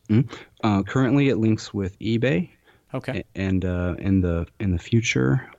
[0.63, 2.49] Uh, currently, it links with eBay,
[2.93, 3.23] Okay.
[3.33, 5.49] and uh, in the in the future,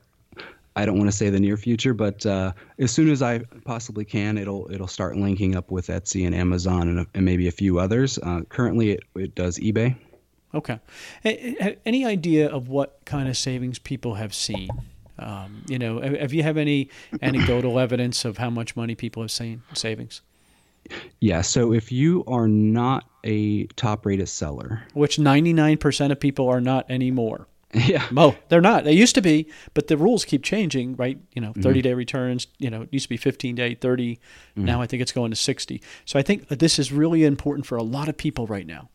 [0.77, 4.05] I don't want to say the near future, but uh, as soon as I possibly
[4.05, 7.79] can, it'll it'll start linking up with Etsy and Amazon and, and maybe a few
[7.79, 8.19] others.
[8.19, 9.95] Uh, currently, it, it does eBay.
[10.53, 10.79] Okay.
[11.23, 14.69] Any idea of what kind of savings people have seen?
[15.19, 16.89] Um, you know, have you have any
[17.23, 20.21] anecdotal evidence of how much money people have seen savings?
[21.19, 21.41] Yeah.
[21.41, 26.89] So if you are not a top rated seller, which 99% of people are not
[26.89, 27.47] anymore.
[27.87, 28.05] Yeah.
[28.11, 28.83] Mo, they're not.
[28.83, 31.19] They used to be, but the rules keep changing, right?
[31.33, 31.97] You know, 30 day mm-hmm.
[31.97, 34.15] returns, you know, it used to be 15 day, 30.
[34.15, 34.65] Mm-hmm.
[34.65, 35.81] Now I think it's going to 60.
[36.05, 38.89] So I think this is really important for a lot of people right now.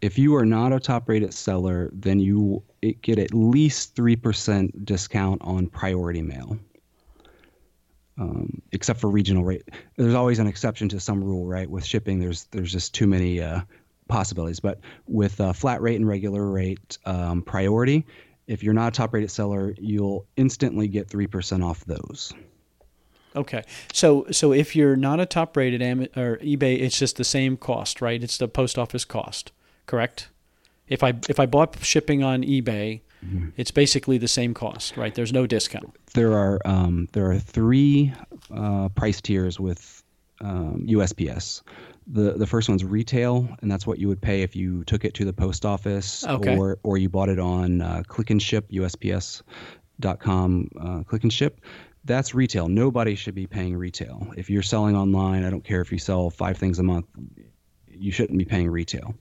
[0.00, 2.62] If you are not a top rated seller, then you
[3.02, 6.56] get at least 3% discount on priority mail.
[8.16, 9.68] Um, except for regional rate.
[9.96, 11.70] There's always an exception to some rule, right?
[11.70, 13.60] With shipping, there's there's just too many uh,
[14.08, 14.60] possibilities.
[14.60, 18.04] But with uh, flat rate and regular rate um, priority,
[18.46, 22.32] if you're not a top rated seller, you'll instantly get 3% off those.
[23.36, 23.62] Okay.
[23.92, 27.56] So so if you're not a top rated Am- or eBay, it's just the same
[27.56, 28.22] cost, right?
[28.22, 29.52] It's the post office cost,
[29.86, 30.30] correct?
[30.88, 33.50] If I if I bought shipping on eBay, mm-hmm.
[33.56, 35.14] it's basically the same cost, right?
[35.14, 35.94] There's no discount.
[36.14, 38.12] There are um, there are three
[38.52, 40.02] uh, price tiers with
[40.40, 41.62] um, USPS.
[42.10, 45.14] The the first one's retail, and that's what you would pay if you took it
[45.14, 46.56] to the post office okay.
[46.56, 51.60] or or you bought it on uh, Click and Ship, USPS.com, uh, Click and Ship.
[52.04, 52.68] That's retail.
[52.68, 54.32] Nobody should be paying retail.
[54.36, 57.06] If you're selling online, I don't care if you sell five things a month,
[57.86, 59.14] you shouldn't be paying retail.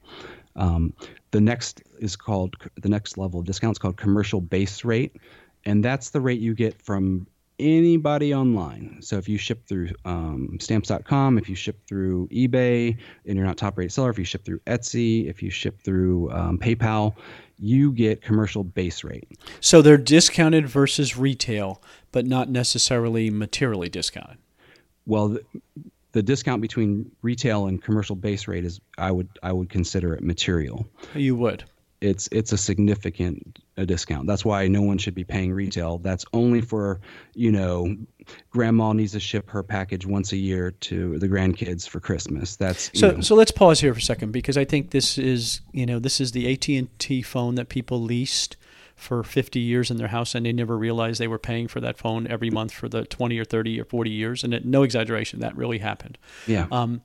[0.55, 0.93] Um,
[1.31, 5.17] the next is called the next level of discount is called commercial base rate,
[5.65, 7.27] and that's the rate you get from
[7.59, 8.97] anybody online.
[9.01, 13.57] So if you ship through um, stamps.com, if you ship through eBay and you're not
[13.57, 17.15] top rated seller, if you ship through Etsy, if you ship through um, PayPal,
[17.59, 19.27] you get commercial base rate.
[19.59, 21.81] So they're discounted versus retail,
[22.11, 24.37] but not necessarily materially discounted.
[25.05, 25.43] Well, the,
[26.11, 30.23] the discount between retail and commercial base rate is I would I would consider it
[30.23, 30.87] material.
[31.13, 31.63] You would
[32.01, 34.27] it's it's a significant a discount.
[34.27, 35.97] That's why no one should be paying retail.
[35.97, 36.99] That's only for
[37.33, 37.95] you know,
[38.49, 42.55] grandma needs to ship her package once a year to the grandkids for Christmas.
[42.55, 43.11] That's so.
[43.11, 43.21] Know.
[43.21, 46.21] So let's pause here for a second because I think this is you know this
[46.21, 48.57] is the AT and T phone that people leased
[48.95, 51.99] for 50 years in their house and they never realized they were paying for that
[51.99, 55.39] phone every month for the 20 or 30 or 40 years and it, no exaggeration
[55.39, 56.17] that really happened
[56.47, 57.03] yeah um,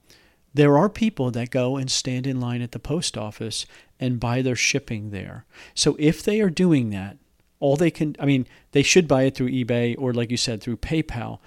[0.55, 3.67] there are people that go and stand in line at the post office
[4.03, 5.47] and buy their shipping there.
[5.75, 7.17] So if they are doing that,
[7.61, 10.61] all they can I mean, they should buy it through eBay or like you said
[10.61, 11.39] through PayPal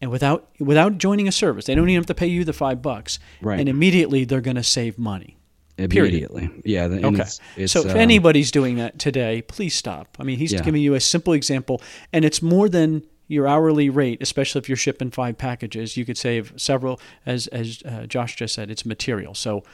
[0.00, 1.66] and without without joining a service.
[1.66, 3.18] They don't even have to pay you the 5 bucks.
[3.42, 3.58] Right.
[3.58, 5.36] And immediately they're going to save money.
[5.76, 6.46] Immediately.
[6.46, 6.62] Period.
[6.64, 6.84] Yeah.
[6.84, 7.22] okay.
[7.22, 10.16] It's, it's, so if um, anybody's doing that today, please stop.
[10.20, 10.62] I mean, he's yeah.
[10.62, 14.76] giving you a simple example and it's more than your hourly rate, especially if you're
[14.76, 17.00] shipping five packages, you could save several.
[17.26, 19.34] As as uh, Josh just said, it's material.
[19.34, 19.64] So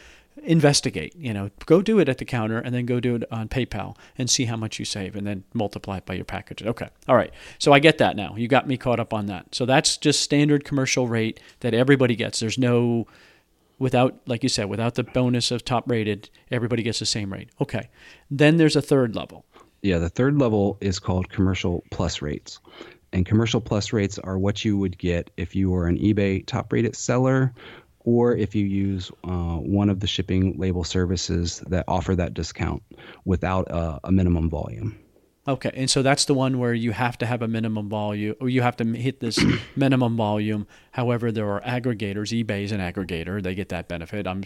[0.45, 1.15] investigate.
[1.17, 3.97] You know, go do it at the counter and then go do it on PayPal
[4.17, 6.67] and see how much you save, and then multiply it by your packages.
[6.67, 7.33] Okay, all right.
[7.59, 8.35] So I get that now.
[8.37, 9.55] You got me caught up on that.
[9.55, 12.41] So that's just standard commercial rate that everybody gets.
[12.41, 13.07] There's no
[13.79, 17.49] without, like you said, without the bonus of top rated, everybody gets the same rate.
[17.61, 17.89] Okay.
[18.31, 19.47] Then there's a third level.
[19.83, 22.61] Yeah, the third level is called commercial plus rates
[23.13, 26.73] and commercial plus rates are what you would get if you were an eBay top
[26.73, 27.53] rated seller
[28.05, 32.83] or if you use uh, one of the shipping label services that offer that discount
[33.25, 34.99] without a, a, minimum volume.
[35.49, 38.49] Okay, and so that's the one where you have to have a minimum volume, or
[38.49, 39.43] you have to hit this
[39.77, 40.67] minimum volume.
[40.93, 42.45] However, there are aggregators.
[42.45, 44.27] eBay is an aggregator; they get that benefit.
[44.27, 44.45] I'm,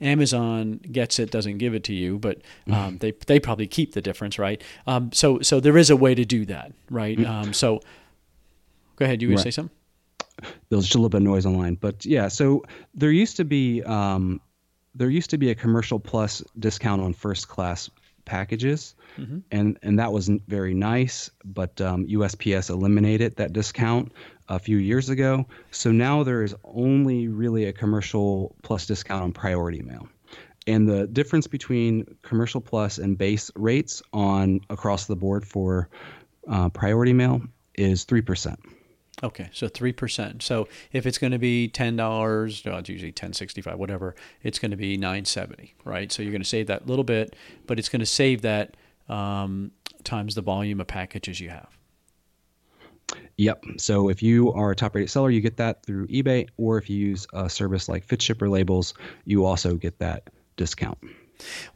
[0.00, 2.96] Amazon gets it, doesn't give it to you, but um, mm-hmm.
[2.98, 4.62] they they probably keep the difference, right?
[4.86, 7.18] Um, so so there is a way to do that, right?
[7.18, 7.30] Mm-hmm.
[7.30, 7.80] Um, so
[8.96, 9.42] go ahead, you were right.
[9.42, 9.74] say something.
[10.68, 12.28] There's just a little bit of noise online, but yeah.
[12.28, 12.64] So
[12.94, 14.40] there used to be um,
[14.94, 17.90] there used to be a commercial plus discount on first class
[18.24, 19.38] packages, mm-hmm.
[19.50, 21.30] and and that wasn't very nice.
[21.44, 24.12] But um, USPS eliminated that discount
[24.48, 25.46] a few years ago.
[25.70, 30.08] So now there is only really a commercial plus discount on priority mail.
[30.66, 35.88] And the difference between commercial plus and base rates on across the board for
[36.46, 37.40] uh, priority mail
[37.74, 38.56] is 3%.
[39.22, 40.42] Okay, so three percent.
[40.42, 44.14] So if it's going to be ten dollars, well, it's usually ten sixty five, whatever.
[44.42, 46.12] It's going to be nine seventy, right?
[46.12, 47.34] So you're going to save that little bit,
[47.66, 48.76] but it's going to save that
[49.08, 49.72] um,
[50.04, 51.76] times the volume of packages you have.
[53.38, 53.64] Yep.
[53.78, 56.90] So if you are a top rated seller, you get that through eBay, or if
[56.90, 58.94] you use a service like FitShipper Labels,
[59.24, 60.98] you also get that discount.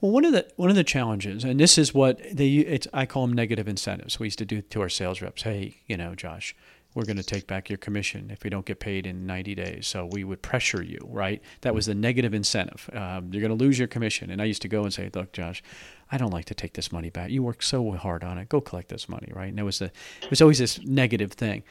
[0.01, 3.07] Well, one of the one of the challenges, and this is what they it's I
[3.07, 4.19] call them negative incentives.
[4.19, 5.43] We used to do to our sales reps.
[5.43, 6.55] Hey, you know, Josh,
[6.95, 9.87] we're going to take back your commission if we don't get paid in 90 days.
[9.87, 11.43] So we would pressure you, right?
[11.63, 12.89] That was the negative incentive.
[12.93, 14.31] Um, you're going to lose your commission.
[14.31, 15.63] And I used to go and say, look, Josh,
[16.11, 17.31] I don't like to take this money back.
[17.31, 18.49] You worked so hard on it.
[18.49, 19.49] Go collect this money, right?
[19.49, 19.87] And it was a,
[20.23, 21.63] it was always this negative thing.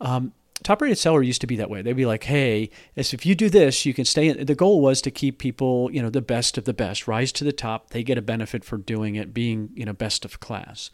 [0.00, 1.82] Um, top rated seller used to be that way.
[1.82, 4.28] They'd be like, hey, if you do this, you can stay.
[4.28, 4.44] In.
[4.46, 7.44] The goal was to keep people, you know, the best of the best, rise to
[7.44, 7.90] the top.
[7.90, 10.90] They get a benefit for doing it, being, you know, best of class.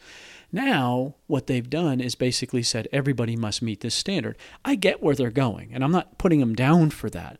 [0.52, 4.36] Now, what they've done is basically said everybody must meet this standard.
[4.64, 7.38] I get where they're going, and I'm not putting them down for that.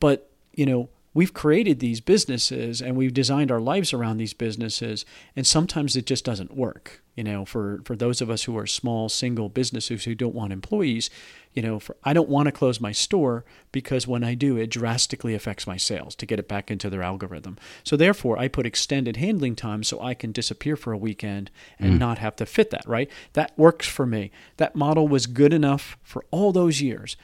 [0.00, 5.04] But, you know, we've created these businesses and we've designed our lives around these businesses
[5.36, 7.02] and sometimes it just doesn't work.
[7.14, 10.50] You know for for those of us who are small single businesses who don't want
[10.50, 11.10] employees
[11.52, 14.68] you know for, i don't want to close my store because when i do it
[14.68, 17.58] drastically affects my sales to get it back into their algorithm.
[17.84, 21.94] So therefore i put extended handling time so i can disappear for a weekend and
[21.94, 21.98] mm.
[21.98, 23.10] not have to fit that right?
[23.34, 24.30] That works for me.
[24.56, 27.18] That model was good enough for all those years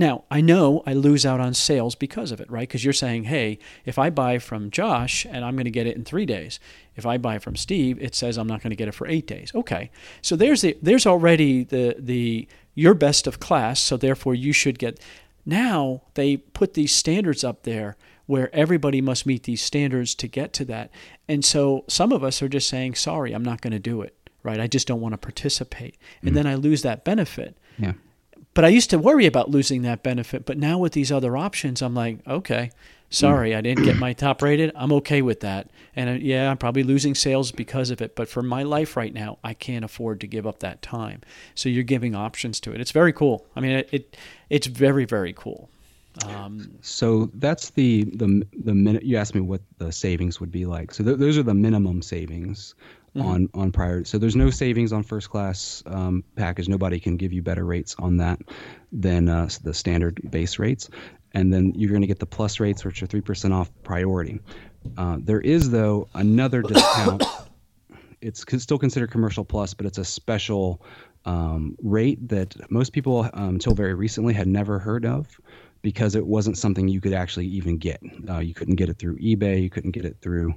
[0.00, 2.66] now, I know I lose out on sales because of it, right?
[2.66, 5.94] Because you're saying, hey, if I buy from Josh and I'm going to get it
[5.94, 6.58] in three days,
[6.96, 9.26] if I buy from Steve, it says I'm not going to get it for eight
[9.26, 9.52] days.
[9.54, 9.90] Okay,
[10.22, 14.78] so there's the there's already the the your best of class, so therefore you should
[14.78, 14.98] get.
[15.44, 17.96] Now they put these standards up there
[18.26, 20.90] where everybody must meet these standards to get to that,
[21.28, 24.16] and so some of us are just saying, sorry, I'm not going to do it,
[24.42, 24.60] right?
[24.60, 27.58] I just don't want to participate, and mm then I lose that benefit.
[27.78, 27.92] Yeah.
[28.54, 30.44] But I used to worry about losing that benefit.
[30.44, 32.70] But now with these other options, I'm like, okay,
[33.08, 34.72] sorry, I didn't get my top rated.
[34.74, 35.70] I'm okay with that.
[35.94, 38.16] And uh, yeah, I'm probably losing sales because of it.
[38.16, 41.20] But for my life right now, I can't afford to give up that time.
[41.54, 42.80] So you're giving options to it.
[42.80, 43.46] It's very cool.
[43.54, 44.16] I mean, it, it
[44.48, 45.70] it's very very cool.
[46.26, 50.66] Um, so that's the the the minute you asked me what the savings would be
[50.66, 50.92] like.
[50.92, 52.74] So th- those are the minimum savings
[53.14, 53.26] mm-hmm.
[53.26, 54.04] on on priority.
[54.04, 56.68] So there's no savings on first class um, package.
[56.68, 58.40] Nobody can give you better rates on that
[58.92, 60.90] than uh, the standard base rates.
[61.32, 64.40] And then you're going to get the plus rates, which are three percent off priority.
[64.96, 67.24] Uh, there is though another discount.
[68.20, 70.82] it's still considered commercial plus, but it's a special
[71.24, 75.40] um, rate that most people um, until very recently had never heard of
[75.82, 78.00] because it wasn't something you could actually even get.
[78.28, 79.62] Uh, you couldn't get it through eBay.
[79.62, 80.54] You couldn't get it through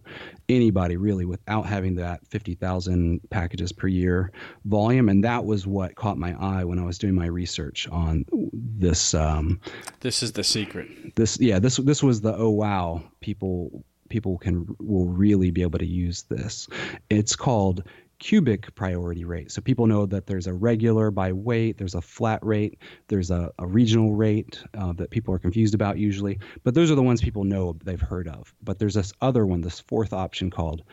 [0.49, 4.31] anybody really without having that 50,000 packages per year
[4.65, 5.09] volume.
[5.09, 9.13] And that was what caught my eye when I was doing my research on this.
[9.13, 9.61] Um,
[10.01, 11.15] this is the secret.
[11.15, 15.79] This, yeah, this this was the oh wow people people can will really be able
[15.79, 16.67] to use this.
[17.09, 17.83] It's called
[18.23, 19.51] cubic priority rate.
[19.51, 23.51] So people know that there's a regular by weight, there's a flat rate, there's a,
[23.59, 26.39] a regional rate uh, that people are confused about usually.
[26.63, 28.53] But those are the ones people know they've heard of.
[28.63, 30.83] But there's this other one, this fourth option called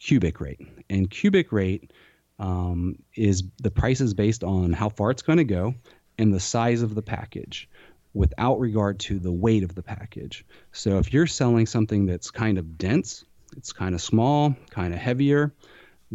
[0.00, 0.58] cubic rate.
[0.90, 1.92] And cubic rate
[2.40, 5.74] um, is the price is based on how far it's going to go
[6.18, 7.68] and the size of the package
[8.14, 10.44] without regard to the weight of the package.
[10.72, 13.24] So if you're selling something that's kind of dense,
[13.56, 15.54] it's kind of small, kind of heavier,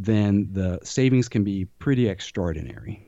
[0.06, 3.06] then the savings can be pretty extraordinary.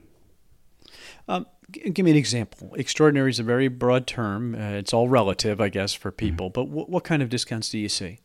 [1.28, 2.74] Um, give me an example.
[2.76, 4.56] Extraordinary is a very broad term.
[4.56, 6.48] Uh, it's all relative, I guess, for people.
[6.48, 6.62] Mm-hmm.
[6.62, 8.20] But w- what kind of discounts do you see?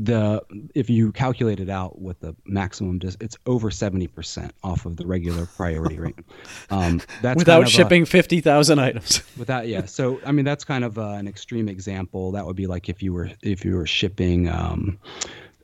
[0.00, 0.42] The
[0.76, 4.96] if you calculate it out with the maximum, dis- it's over seventy percent off of
[4.96, 6.14] the regular priority rate.
[6.70, 9.22] Um, that's without shipping a, fifty thousand items.
[9.36, 9.86] without, yeah.
[9.86, 12.30] So I mean, that's kind of uh, an extreme example.
[12.32, 14.48] That would be like if you were if you were shipping.
[14.48, 14.98] Um,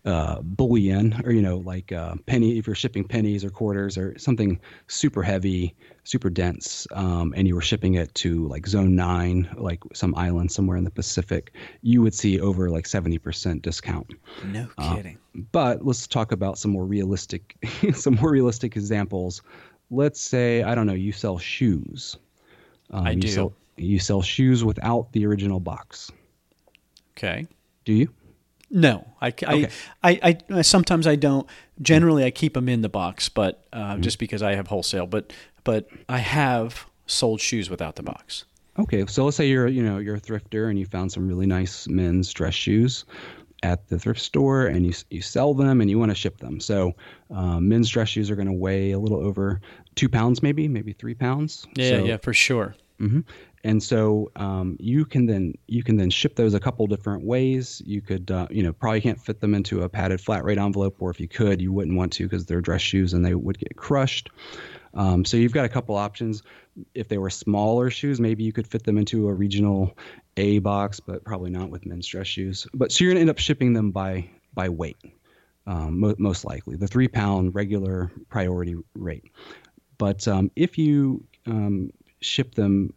[0.04, 4.16] uh, bullion or you know like uh, penny if you're shipping pennies or quarters or
[4.18, 5.74] something super heavy
[6.04, 10.52] super dense um, and you were shipping it to like zone 9 like some island
[10.52, 14.12] somewhere in the pacific you would see over like 70% discount.
[14.44, 15.16] No uh, kidding.
[15.16, 17.56] uh, but let's talk about some more realistic
[17.94, 19.40] some more realistic examples.
[19.90, 22.18] Let's say i don't know you sell shoes.
[22.90, 23.28] Um, i do.
[23.28, 26.12] sell, you sell shoes without the original box.
[27.16, 27.46] Okay.
[27.86, 28.12] Do you
[28.74, 29.68] no, I, okay.
[30.02, 31.48] I, I, I, sometimes I don't.
[31.80, 34.02] Generally, I keep them in the box, but uh, mm-hmm.
[34.02, 35.06] just because I have wholesale.
[35.06, 38.46] But but I have sold shoes without the box.
[38.76, 41.46] Okay, so let's say you're you know you're a thrifter and you found some really
[41.46, 43.04] nice men's dress shoes
[43.62, 46.58] at the thrift store and you you sell them and you want to ship them.
[46.58, 46.94] So
[47.30, 49.60] um, men's dress shoes are going to weigh a little over
[49.94, 51.64] two pounds, maybe maybe three pounds.
[51.76, 52.74] Yeah, so, yeah, for sure.
[53.00, 53.20] Mm-hmm
[53.64, 57.82] and so um, you can then you can then ship those a couple different ways.
[57.84, 60.96] You could uh, you know probably can't fit them into a padded flat rate envelope,
[61.00, 63.58] or if you could, you wouldn't want to because they're dress shoes and they would
[63.58, 64.30] get crushed.
[64.92, 66.42] Um, so you've got a couple options.
[66.94, 69.96] If they were smaller shoes, maybe you could fit them into a regional
[70.36, 72.66] A box, but probably not with men's dress shoes.
[72.74, 74.98] But so you're to end up shipping them by by weight,
[75.66, 79.24] um, mo- most likely the three pound regular priority rate.
[79.96, 81.90] But um, if you um,
[82.20, 82.92] ship them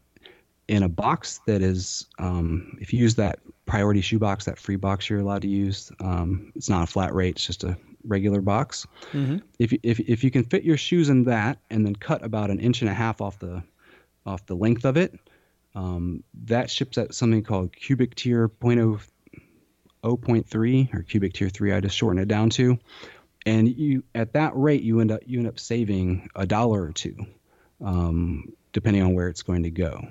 [0.68, 4.76] in a box that is, um, if you use that priority shoe box, that free
[4.76, 8.42] box you're allowed to use, um, it's not a flat rate, it's just a regular
[8.42, 8.86] box.
[9.12, 9.38] Mm-hmm.
[9.60, 12.60] If, if, if you can fit your shoes in that and then cut about an
[12.60, 13.64] inch and a half off the,
[14.26, 15.18] off the length of it,
[15.76, 19.00] um, that ships at something called cubic tier 0.0,
[20.04, 22.78] 0.3 or cubic tier 3, I just shorten it down to.
[23.46, 26.92] And you at that rate, you end up you end up saving a dollar or
[26.92, 27.16] two,
[27.80, 30.06] um, depending on where it's going to go.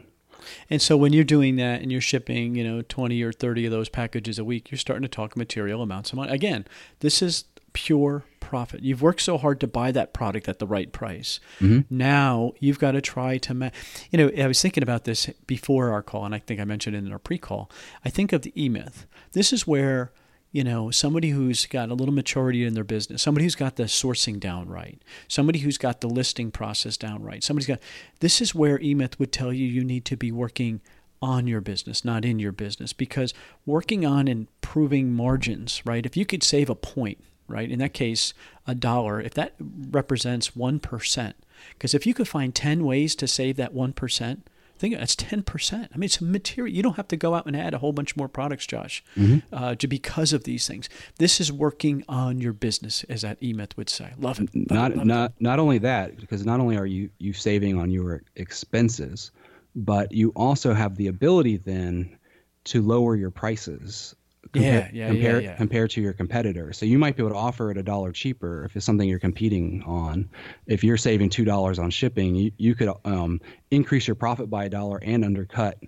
[0.71, 3.73] And so when you're doing that and you're shipping, you know, 20 or 30 of
[3.73, 6.33] those packages a week, you're starting to talk material amounts of money.
[6.33, 6.67] Again,
[7.01, 8.83] this is pure profit.
[8.83, 11.41] You've worked so hard to buy that product at the right price.
[11.61, 11.95] Mm-hmm.
[11.95, 13.71] Now you've got to try to, ma-
[14.11, 16.97] you know, I was thinking about this before our call, and I think I mentioned
[16.97, 17.71] it in our pre-call.
[18.05, 19.07] I think of the E-Myth.
[19.33, 20.13] This is where
[20.53, 23.85] you know, somebody who's got a little maturity in their business, somebody who's got the
[23.85, 27.81] sourcing down right, somebody who's got the listing process down right, somebody's got
[28.21, 30.81] this is where eMyth would tell you you need to be working
[31.21, 33.35] on your business, not in your business, because
[33.65, 36.07] working on improving margins, right?
[36.07, 37.19] If you could save a point,
[37.49, 38.35] right, in that case,
[38.67, 41.33] a dollar, if that represents 1%,
[41.71, 44.39] because if you could find 10 ways to save that 1%,
[44.79, 45.91] Think that's ten percent.
[45.95, 46.75] I mean, it's a material.
[46.75, 49.55] You don't have to go out and add a whole bunch more products, Josh, mm-hmm.
[49.55, 50.89] uh, to because of these things.
[51.19, 54.13] This is working on your business, as that eMyth would say.
[54.19, 54.55] Love it.
[54.55, 55.37] Love not it, love not it.
[55.41, 59.31] not only that, because not only are you you saving on your expenses,
[59.75, 62.17] but you also have the ability then
[62.65, 64.15] to lower your prices
[64.55, 65.57] yeah, yeah, compare, yeah, yeah.
[65.57, 66.73] compared to your competitor.
[66.73, 69.19] So you might be able to offer it a dollar cheaper if it's something you're
[69.19, 70.29] competing on.
[70.67, 73.41] If you're saving two dollars on shipping, you, you could um,
[73.71, 75.79] increase your profit by a dollar and undercut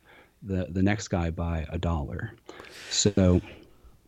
[0.42, 2.32] the the next guy by a dollar.
[2.90, 3.40] So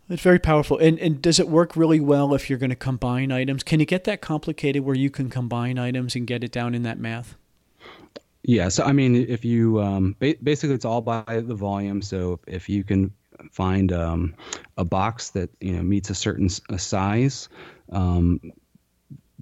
[0.08, 0.78] It's very powerful.
[0.78, 3.62] And and does it work really well if you're going to combine items?
[3.62, 6.82] Can you get that complicated where you can combine items and get it down in
[6.82, 7.36] that math?
[8.42, 12.02] yeah, so I mean, if you um, ba- basically it's all by the volume.
[12.02, 13.12] So if you can
[13.52, 14.34] find um,
[14.76, 17.48] a box that you know meets a certain a size.
[17.92, 18.40] Um,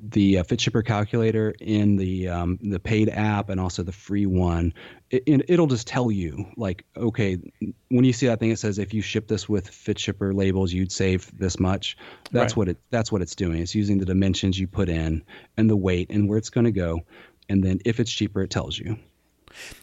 [0.00, 4.26] the uh, Fit Shipper calculator in the um, the paid app and also the free
[4.26, 4.72] one,
[5.10, 7.38] it, it'll just tell you like, okay,
[7.88, 10.72] when you see that thing, it says if you ship this with Fit Shipper labels,
[10.72, 11.96] you'd save this much.
[12.30, 12.56] That's Right.
[12.56, 13.58] what it that's what it's doing.
[13.60, 15.24] It's using the dimensions you put in
[15.56, 17.00] and the weight and where it's going to go,
[17.48, 18.98] and then if it's cheaper, it tells you.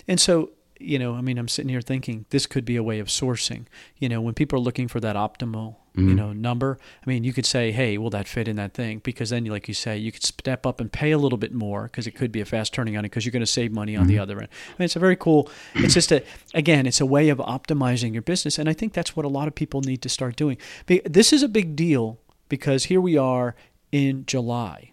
[0.08, 3.00] And so, you know, I mean, I'm sitting here thinking this could be a way
[3.00, 3.66] of sourcing.
[3.98, 6.16] You know, when people are looking for that optimal, you mm-hmm.
[6.16, 9.00] know, number, I mean, you could say, hey, will that fit in that thing?
[9.00, 11.84] Because then, like you say, you could step up and pay a little bit more
[11.84, 13.96] because it could be a fast turning on it because you're going to save money
[13.96, 14.24] on the mm-hmm.
[14.24, 14.50] other end.
[14.68, 16.22] I mean, it's a very cool, it's just a,
[16.54, 18.60] again, it's a way of optimizing your business.
[18.60, 20.58] And I think that's what a lot of people need to start doing.
[20.88, 22.20] This is a big deal
[22.50, 23.56] because here we are
[23.92, 24.92] in July.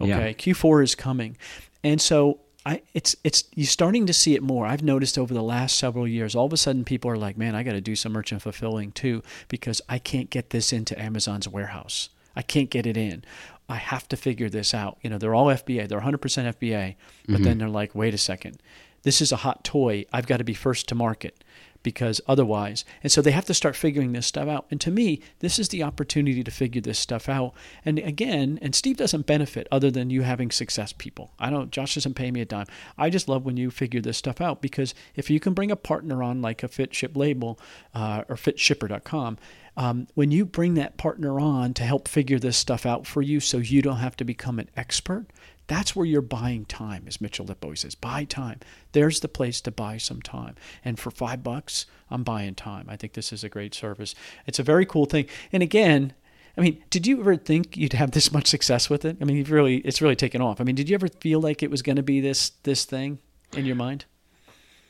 [0.00, 0.32] Okay, Yeah.
[0.32, 1.36] Q4 is coming,
[1.84, 4.66] and so I it's it's you're starting to see it more.
[4.66, 6.34] I've noticed over the last several years.
[6.34, 8.92] All of a sudden, people are like, "Man, I got to do some merchant fulfilling
[8.92, 12.08] too because I can't get this into Amazon's warehouse.
[12.36, 13.24] I can't get it in.
[13.68, 15.88] I have to figure this out." You know, they're all FBA.
[15.88, 16.94] They're 100% FBA,
[17.26, 17.42] but mm-hmm.
[17.42, 18.62] then they're like, "Wait a second,
[19.02, 20.04] this is a hot toy.
[20.12, 21.42] I've got to be first to market."
[21.82, 22.84] Because otherwise.
[23.02, 24.66] And so they have to start figuring this stuff out.
[24.70, 27.54] And to me, this is the opportunity to figure this stuff out.
[27.84, 31.32] And again, and Steve doesn't benefit other than you having success people.
[31.38, 32.66] I don't, Josh doesn't pay me a dime.
[32.96, 35.76] I just love when you figure this stuff out because if you can bring a
[35.76, 37.58] partner on like a Fit Ship label
[37.94, 39.38] uh, or fitshipper.com,
[39.76, 43.40] um, when you bring that partner on to help figure this stuff out for you
[43.40, 45.26] so you don't have to become an expert,
[45.66, 47.94] that's where you're buying time, as Mitchell Lip always says.
[47.94, 48.60] Buy time.
[48.92, 50.56] There's the place to buy some time.
[50.84, 52.86] And for five bucks, I'm buying time.
[52.88, 54.14] I think this is a great service.
[54.46, 55.26] It's a very cool thing.
[55.52, 56.14] And again,
[56.56, 59.16] I mean, did you ever think you'd have this much success with it?
[59.20, 60.60] I mean, you've really, it's really taken off.
[60.60, 63.18] I mean, did you ever feel like it was going to be this this thing
[63.56, 64.04] in your mind?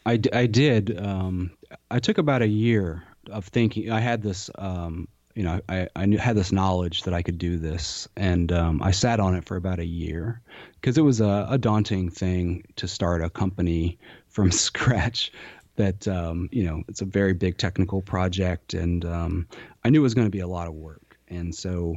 [0.05, 0.99] I, I did.
[0.99, 1.53] Um,
[1.91, 3.91] I took about a year of thinking.
[3.91, 7.39] I had this, um, you know, I, I knew, had this knowledge that I could
[7.39, 10.41] do this, and um, I sat on it for about a year
[10.81, 13.99] because it was a, a daunting thing to start a company
[14.29, 15.33] from scratch.
[15.77, 19.49] That um, you know, it's a very big technical project, and um,
[19.85, 21.97] I knew it was going to be a lot of work, and so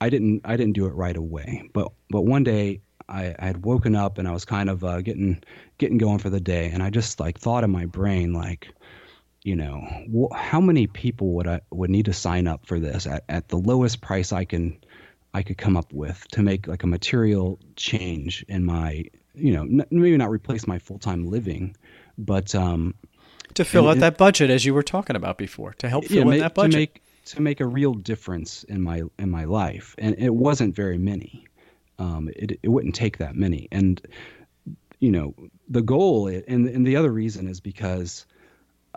[0.00, 1.70] I didn't I didn't do it right away.
[1.72, 5.00] But but one day I, I had woken up and I was kind of uh,
[5.00, 5.42] getting
[5.78, 8.68] getting going for the day, and I just like thought in my brain like,
[9.44, 13.06] you know, wh- how many people would I would need to sign up for this
[13.06, 14.76] at, at the lowest price I can
[15.32, 19.04] I could come up with to make like a material change in my
[19.36, 21.76] you know, n- maybe not replace my full time living,
[22.16, 22.94] but um,
[23.54, 26.06] to fill and out it- that budget as you were talking about before, to help
[26.06, 26.72] fill in ma- that budget.
[26.72, 30.74] to make to make a real difference in my in my life, and it wasn't
[30.74, 31.46] very many.
[31.98, 34.00] Um, it it wouldn't take that many, and
[35.00, 35.34] you know
[35.68, 38.24] the goal and and the other reason is because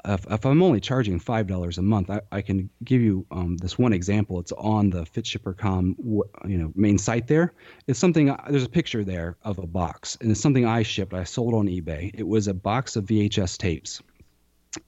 [0.05, 3.57] if, if I'm only charging five dollars a month, I, I can give you um,
[3.57, 4.39] this one example.
[4.39, 7.27] It's on the FitShipper.com you know main site.
[7.27, 7.53] There,
[7.87, 8.35] it's something.
[8.49, 11.13] There's a picture there of a box, and it's something I shipped.
[11.13, 12.11] I sold on eBay.
[12.13, 14.01] It was a box of VHS tapes,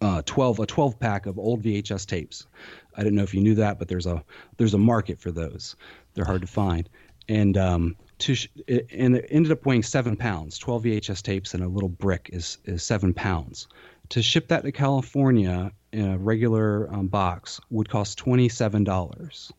[0.02, 2.46] uh, 12 a 12 pack of old VHS tapes.
[2.96, 4.24] I didn't know if you knew that, but there's a
[4.58, 5.76] there's a market for those.
[6.14, 6.90] They're hard to find,
[7.28, 10.58] and um, to sh- it, and it ended up weighing seven pounds.
[10.58, 13.68] 12 VHS tapes and a little brick is is seven pounds.
[14.10, 19.52] To ship that to California in a regular um, box would cost twenty seven dollars,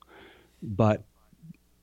[0.62, 1.04] but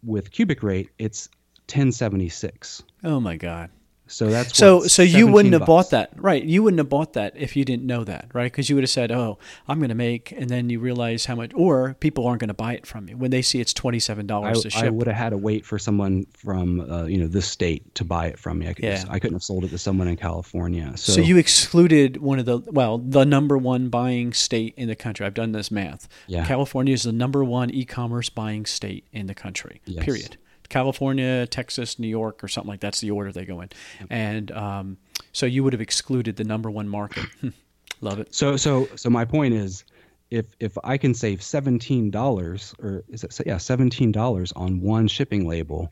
[0.03, 1.30] with cubic rate it's
[1.69, 2.84] 1076.
[3.03, 3.69] oh my God.
[4.08, 6.44] So that's So what, so you wouldn't 17 have bought that, right?
[6.44, 8.52] You wouldn't have bought that if you didn't know that, right?
[8.52, 11.36] Because you would have said, "Oh, I'm going to make," and then you realize how
[11.36, 14.00] much, or people aren't going to buy it from you when they see it's twenty
[14.00, 17.28] seven dollars to I would have had to wait for someone from uh, you know
[17.28, 18.70] this state to buy it from me.
[18.70, 19.04] I, could, Yeah.
[19.10, 20.94] I couldn't have sold it to someone in California.
[20.96, 24.96] So, So, you excluded one of the well, the number one buying state in the
[24.96, 25.26] country.
[25.26, 26.08] I've done this math.
[26.28, 26.46] Yeah.
[26.46, 29.82] California is the number one e-commerce buying state in the country.
[29.86, 30.06] Yes.
[30.06, 30.38] Period.
[30.69, 33.69] California, Texas, New York, or something like that's the order they go in.
[34.10, 34.98] And um,
[35.31, 37.26] so you would have excluded the number one market.
[38.02, 38.35] Love it.
[38.35, 39.84] so so so my point is,
[40.30, 45.07] if if I can save seventeen dollars or is it yeah seventeen dollars on one
[45.07, 45.91] shipping label,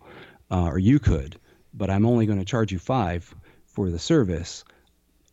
[0.52, 1.39] uh, or you could,
[1.73, 3.34] but I'm only going to charge you five
[3.65, 4.64] for the service.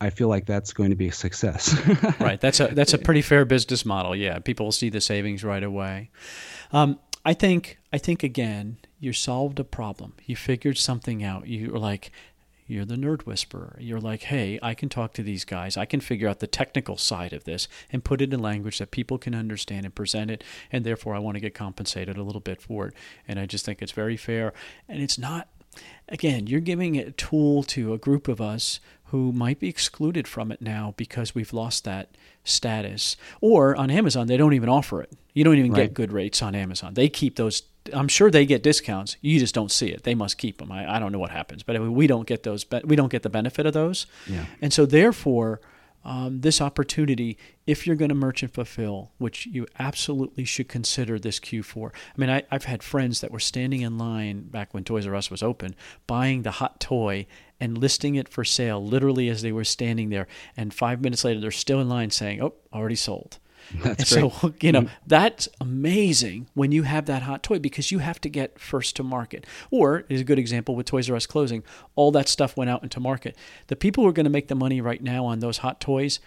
[0.01, 1.78] I feel like that's going to be a success.
[2.20, 2.40] right.
[2.40, 4.16] That's a that's a pretty fair business model.
[4.16, 6.10] Yeah, people will see the savings right away.
[6.73, 10.12] Um, I think I think again, you solved a problem.
[10.27, 11.49] You figured something out.
[11.49, 12.12] You're like,
[12.69, 13.77] you're the nerd whisperer.
[13.81, 15.77] You're like, hey, I can talk to these guys.
[15.77, 18.93] I can figure out the technical side of this and put it in language that
[18.93, 20.45] people can understand and present it.
[20.70, 22.95] And therefore, I want to get compensated a little bit for it.
[23.27, 24.53] And I just think it's very fair.
[24.89, 25.49] And it's not
[26.09, 30.53] again, you're giving a tool to a group of us who might be excluded from
[30.53, 33.16] it now because we've lost that status.
[33.41, 35.11] Or on Amazon, they don't even offer it.
[35.35, 35.85] You don't even Right.
[35.89, 36.95] get good rates on Amazon.
[36.95, 37.62] They keep those.
[37.93, 39.17] I'm sure they get discounts.
[39.21, 40.05] You just don't see it.
[40.05, 40.71] They must keep them.
[40.71, 42.65] I, I don't know what happens, but we don't get those.
[42.65, 44.07] But we don't get the benefit of those.
[44.27, 44.47] Yeah.
[44.61, 45.61] And so therefore,
[46.05, 51.39] um, this opportunity, if you're going to merchant fulfill, which you absolutely should consider this
[51.39, 51.91] Q4.
[51.91, 55.15] I mean, I, I've had friends that were standing in line back when Toys R
[55.15, 55.75] Us was open,
[56.07, 57.27] buying the hot toy
[57.61, 60.27] and listing it for sale literally as they were standing there.
[60.57, 63.39] And five minutes later, they're still in line saying, "Oh, already sold."
[63.83, 64.41] That's and great.
[64.41, 64.95] so you know mm-hmm.
[65.07, 69.03] that's amazing when you have that hot toy because you have to get first to
[69.03, 69.47] market.
[69.71, 71.63] Or is a good example with Toys R Us closing,
[71.95, 73.37] all that stuff went out into market.
[73.69, 76.21] The people who are going to make the money right now on those hot toys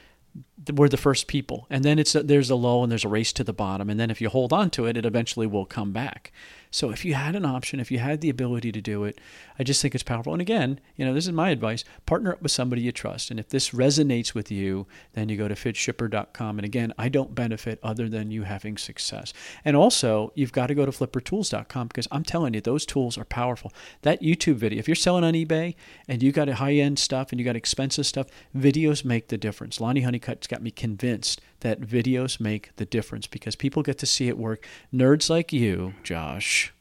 [0.74, 3.32] we're the first people and then it's a, there's a low and there's a race
[3.32, 5.92] to the bottom and then if you hold on to it it eventually will come
[5.92, 6.32] back
[6.72, 9.20] so if you had an option if you had the ability to do it
[9.60, 10.34] i just think it's powerful.
[10.34, 11.84] And again you know this is my advice.
[12.06, 13.32] Partner up with somebody you trust.
[13.32, 17.36] And if this resonates with you then you go to fitshipper.com and again i don't
[17.36, 19.34] benefit other than you having success.
[19.64, 23.26] And also you've got to go to flippertools.com because i'm telling you those tools are
[23.26, 23.72] powerful.
[24.02, 25.76] That youtube video if you're selling on ebay
[26.08, 29.80] and you got high-end stuff and you got expensive stuff videos make the difference.
[29.80, 34.28] Lonnie honeycutt's got me convinced that videos make the difference because people get to see
[34.28, 34.68] it work.
[34.94, 36.74] Nerds like you josh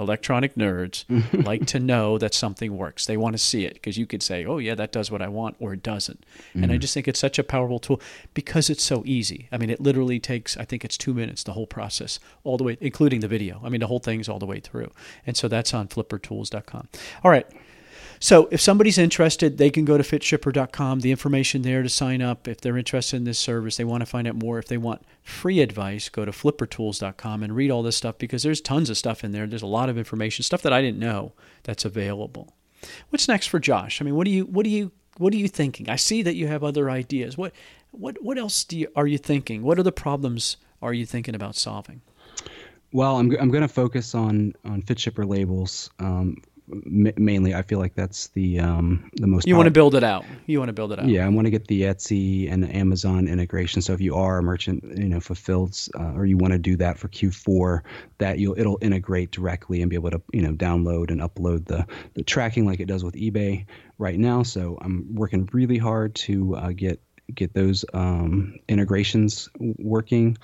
[0.00, 1.04] electronic nerds
[1.46, 3.06] like to know that something works.
[3.06, 5.28] They want to see it because you could say oh yeah that does what i
[5.28, 6.24] want or it doesn't.
[6.54, 6.80] And i mm-hmm.
[6.80, 8.00] just think it's such a powerful tool
[8.34, 9.48] because it's so easy.
[9.52, 12.64] I mean it literally takes i think it's two minutes the whole process all the
[12.64, 13.60] way including the video.
[13.64, 14.90] I mean the whole thing's all the way through.
[15.26, 16.88] And so that's on flippertools.com
[17.22, 17.46] all right
[18.22, 21.00] so if somebody's interested, they can go to fitshipper.com.
[21.00, 22.46] The information there to sign up.
[22.46, 24.58] If they're interested in this service, they want to find out more.
[24.58, 28.60] If they want free advice, go to flippertools.com and read all this stuff because there's
[28.60, 29.46] tons of stuff in there.
[29.46, 31.32] There's a lot of information, stuff that I didn't know
[31.62, 32.52] that's available.
[33.08, 34.02] What's next for Josh?
[34.02, 35.88] I mean, what do you what do you what are you thinking?
[35.88, 37.38] I see that you have other ideas.
[37.38, 37.54] What
[37.90, 39.62] what what else do you, are you thinking?
[39.62, 42.02] What other problems are you thinking about solving?
[42.92, 45.90] Well, I'm I'm going to focus on on fit shipper labels.
[45.98, 46.36] Um,
[46.72, 49.46] m- mainly, I feel like that's the um, the most.
[49.46, 50.24] You want to build it out.
[50.46, 51.06] You want to build it out.
[51.06, 53.82] Yeah, I want to get the Etsy and the Amazon integration.
[53.82, 56.76] So if you are a merchant, you know, fulfilled, uh, or you want to do
[56.76, 57.82] that for Q4,
[58.18, 61.86] that you'll it'll integrate directly and be able to you know download and upload the
[62.14, 63.66] the tracking like it does with eBay
[63.98, 64.42] right now.
[64.42, 67.00] So I'm working really hard to uh, get
[67.34, 70.36] get those um, integrations working,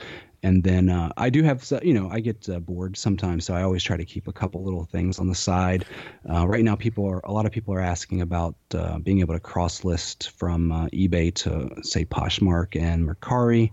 [0.42, 3.62] and then uh, I do have, you know, I get uh, bored sometimes, so I
[3.62, 5.84] always try to keep a couple little things on the side.
[6.28, 9.34] Uh, right now, people are a lot of people are asking about uh, being able
[9.34, 13.70] to cross list from uh, eBay to say Poshmark and Mercari,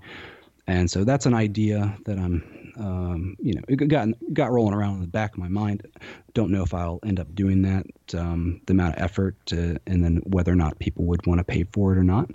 [0.68, 4.96] and so that's an idea that I'm um, you know, it got got rolling around
[4.96, 5.88] in the back of my mind.
[6.34, 7.86] Don't know if I'll end up doing that.
[8.16, 11.44] Um, the amount of effort, to, and then whether or not people would want to
[11.44, 12.30] pay for it or not,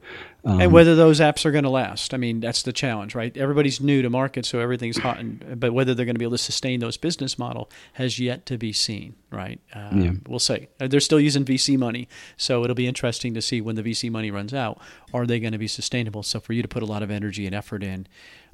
[0.45, 2.15] um, and whether those apps are going to last.
[2.15, 3.37] I mean, that's the challenge, right?
[3.37, 6.37] Everybody's new to market, so everything's hot, and, but whether they're going to be able
[6.37, 9.61] to sustain those business model has yet to be seen, right?
[9.75, 10.13] Uh, yeah.
[10.27, 10.69] We'll see.
[10.81, 14.11] Uh, they're still using VC money, so it'll be interesting to see when the VC
[14.11, 14.81] money runs out.
[15.13, 16.23] Are they going to be sustainable?
[16.23, 18.07] So for you to put a lot of energy and effort in,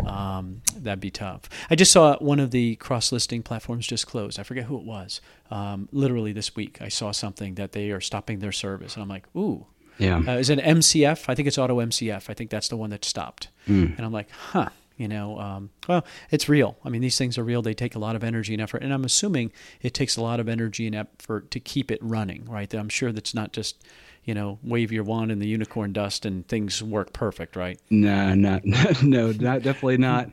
[0.07, 1.49] um, that'd be tough.
[1.71, 4.41] I just saw one of the cross-listing platforms just closed.
[4.41, 5.21] I forget who it was.
[5.51, 9.09] Um, literally this week, I saw something that they are stopping their service, and I'm
[9.09, 9.66] like, ooh.
[9.99, 10.23] Yeah.
[10.27, 11.27] Uh, is it MCF?
[11.29, 12.29] I think it's Auto MCF.
[12.29, 13.49] I think that's the one that stopped.
[13.69, 13.97] Mm.
[13.97, 14.71] And I'm like, huh.
[14.97, 16.77] You know, um, well, it's real.
[16.85, 17.62] I mean, these things are real.
[17.62, 19.51] They take a lot of energy and effort, and I'm assuming
[19.83, 22.73] it takes a lot of energy and effort to keep it running, right?
[22.73, 23.83] I'm sure that's not just
[24.25, 27.79] you know, wave your wand in the unicorn dust and things work perfect, right?
[27.91, 28.65] Nah, not,
[29.03, 30.31] no, not, definitely not.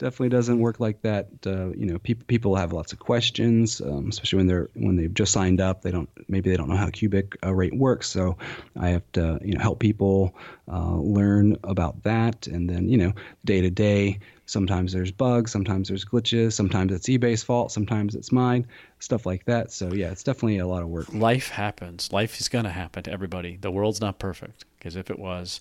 [0.00, 1.28] Definitely doesn't work like that.
[1.46, 5.14] Uh, you know, people people have lots of questions, um, especially when they're when they've
[5.14, 5.82] just signed up.
[5.82, 8.08] They don't maybe they don't know how cubic uh, rate works.
[8.08, 8.36] So
[8.78, 10.34] I have to you know help people
[10.66, 13.12] uh, learn about that, and then you know
[13.44, 14.18] day to day
[14.50, 18.66] Sometimes there's bugs, sometimes there's glitches, sometimes it's eBay's fault, sometimes it's mine,
[18.98, 19.70] stuff like that.
[19.70, 21.14] So yeah, it's definitely a lot of work.
[21.14, 22.12] Life happens.
[22.12, 23.58] Life is going to happen to everybody.
[23.60, 25.60] The world's not perfect because if it was,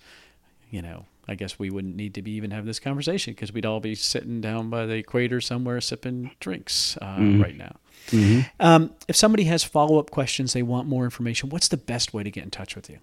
[0.72, 3.66] you know, I guess we wouldn't need to be even have this conversation because we'd
[3.66, 7.42] all be sitting down by the equator somewhere sipping drinks uh, mm-hmm.
[7.42, 7.76] right now.
[8.08, 8.40] Mm-hmm.
[8.60, 12.24] Um, if somebody has follow up questions, they want more information, what's the best way
[12.24, 12.98] to get in touch with you?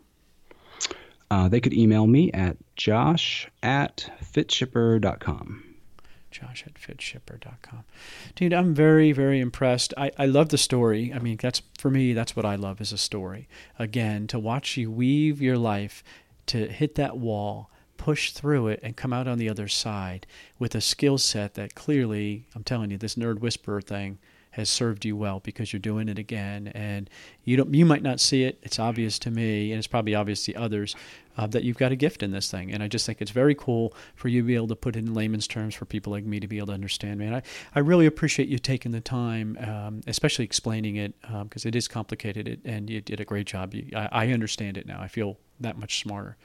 [1.31, 5.62] Uh, they could email me at josh at fitshipper.com
[6.31, 7.85] josh at fitshipper.com.
[8.35, 9.94] Dude, I'm very, very impressed.
[9.97, 11.11] I, I love the story.
[11.15, 13.48] I mean, that's for me, that's what I love is a story.
[13.78, 16.05] Again, to watch you weave your life
[16.47, 17.70] to hit that wall,
[18.07, 20.28] push through it, and come out on the other side
[20.61, 24.19] with a skill set that clearly, I'm telling you, this nerd whisperer thing
[24.57, 26.69] has served you well because you're doing it again.
[26.69, 27.11] And
[27.45, 28.59] you don't you might not see it.
[28.62, 30.97] It's obvious to me and it's probably obvious to others
[31.37, 32.73] uh, that you've got a gift in this thing.
[32.73, 35.01] And i just think it's very cool for you to be able to put it
[35.01, 37.35] in layman's terms for people like me to be able to understand man.
[37.35, 37.43] I,
[37.74, 41.87] I really appreciate you taking the time um, especially explaining it because um, it is
[41.87, 43.74] complicated it, and you did a great job.
[43.74, 45.01] You, I, I understand it now.
[45.03, 46.39] I feel that much smarter.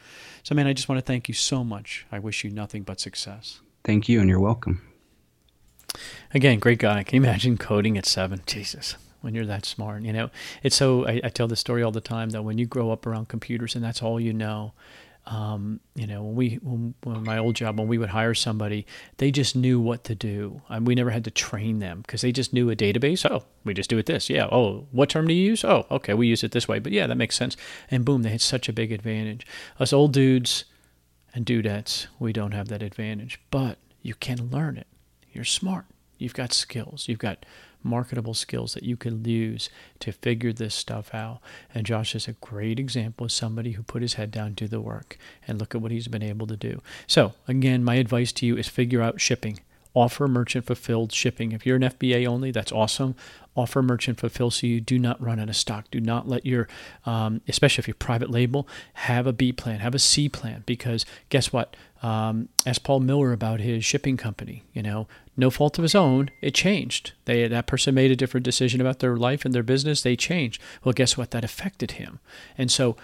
[0.43, 2.05] So man i just want to thank you so much.
[2.11, 3.61] I wish you nothing but success.
[3.85, 4.90] Thank you and you're welcome
[6.33, 7.03] Again, great guy.
[7.03, 8.41] Can you imagine coding at seven?
[8.45, 10.29] Jesus, when you're that smart, you know,
[10.63, 11.07] it's so.
[11.07, 13.75] I, I tell this story all the time that when you grow up around computers
[13.75, 14.73] and that's all you know,
[15.27, 18.87] um, you know, when we, when, when, my old job, when we would hire somebody,
[19.17, 20.61] they just knew what to do.
[20.67, 23.29] And we never had to train them because they just knew a database.
[23.29, 24.29] Oh, we just do it this.
[24.29, 24.47] Yeah.
[24.51, 25.63] Oh, what term do you use?
[25.63, 26.13] Oh, okay.
[26.13, 26.79] We use it this way.
[26.79, 27.55] But yeah, that makes sense.
[27.89, 29.45] And boom, they had such a big advantage.
[29.79, 30.65] Us old dudes
[31.33, 34.87] and dudettes, we don't have that advantage, but you can learn it.
[35.31, 35.85] You're smart.
[36.17, 37.07] You've got skills.
[37.07, 37.45] You've got
[37.83, 41.39] marketable skills that you can use to figure this stuff out.
[41.73, 44.81] And Josh is a great example of somebody who put his head down, do the
[44.81, 45.17] work,
[45.47, 46.81] and look at what he's been able to do.
[47.07, 49.59] So, again, my advice to you is figure out shipping.
[49.93, 51.51] Offer merchant fulfilled shipping.
[51.51, 53.15] If you're an FBA only, that's awesome
[53.55, 55.85] offer merchant fulfill so you do not run out of stock.
[55.91, 56.67] Do not let your,
[57.05, 61.05] um, especially if you're private label, have a B plan, have a C plan, because
[61.29, 61.75] guess what?
[62.01, 64.63] Um, ask Paul Miller about his shipping company.
[64.73, 65.07] You know,
[65.37, 67.13] no fault of his own, it changed.
[67.25, 70.01] They that person made a different decision about their life and their business.
[70.01, 70.61] They changed.
[70.83, 71.31] Well, guess what?
[71.31, 72.19] That affected him,
[72.57, 72.97] and so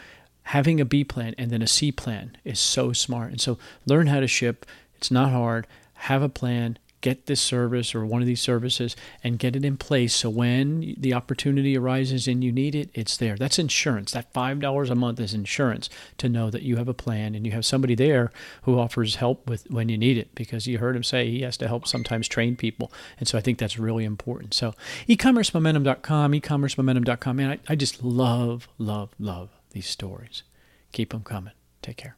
[0.48, 3.32] having a B plan and then a C plan is so smart.
[3.32, 4.65] And so learn how to ship.
[4.95, 5.68] It's not hard.
[5.95, 9.78] Have a plan get this service or one of these services and get it in
[9.78, 13.36] place so when the opportunity arises and you need it, it's there.
[13.36, 14.11] That's insurance.
[14.11, 17.52] That $5 a month is insurance to know that you have a plan and you
[17.52, 18.32] have somebody there
[18.64, 21.57] who offers help with when you need it because you heard him say he has
[21.57, 22.91] to help sometimes train people.
[23.19, 24.53] And so I think that's really important.
[24.53, 24.74] So
[25.07, 30.44] ecommercemomentum.com, ecommercemomentum.com, man, I, I just love, love, love these stories.
[30.91, 31.53] Keep them coming.
[31.82, 32.18] Take care.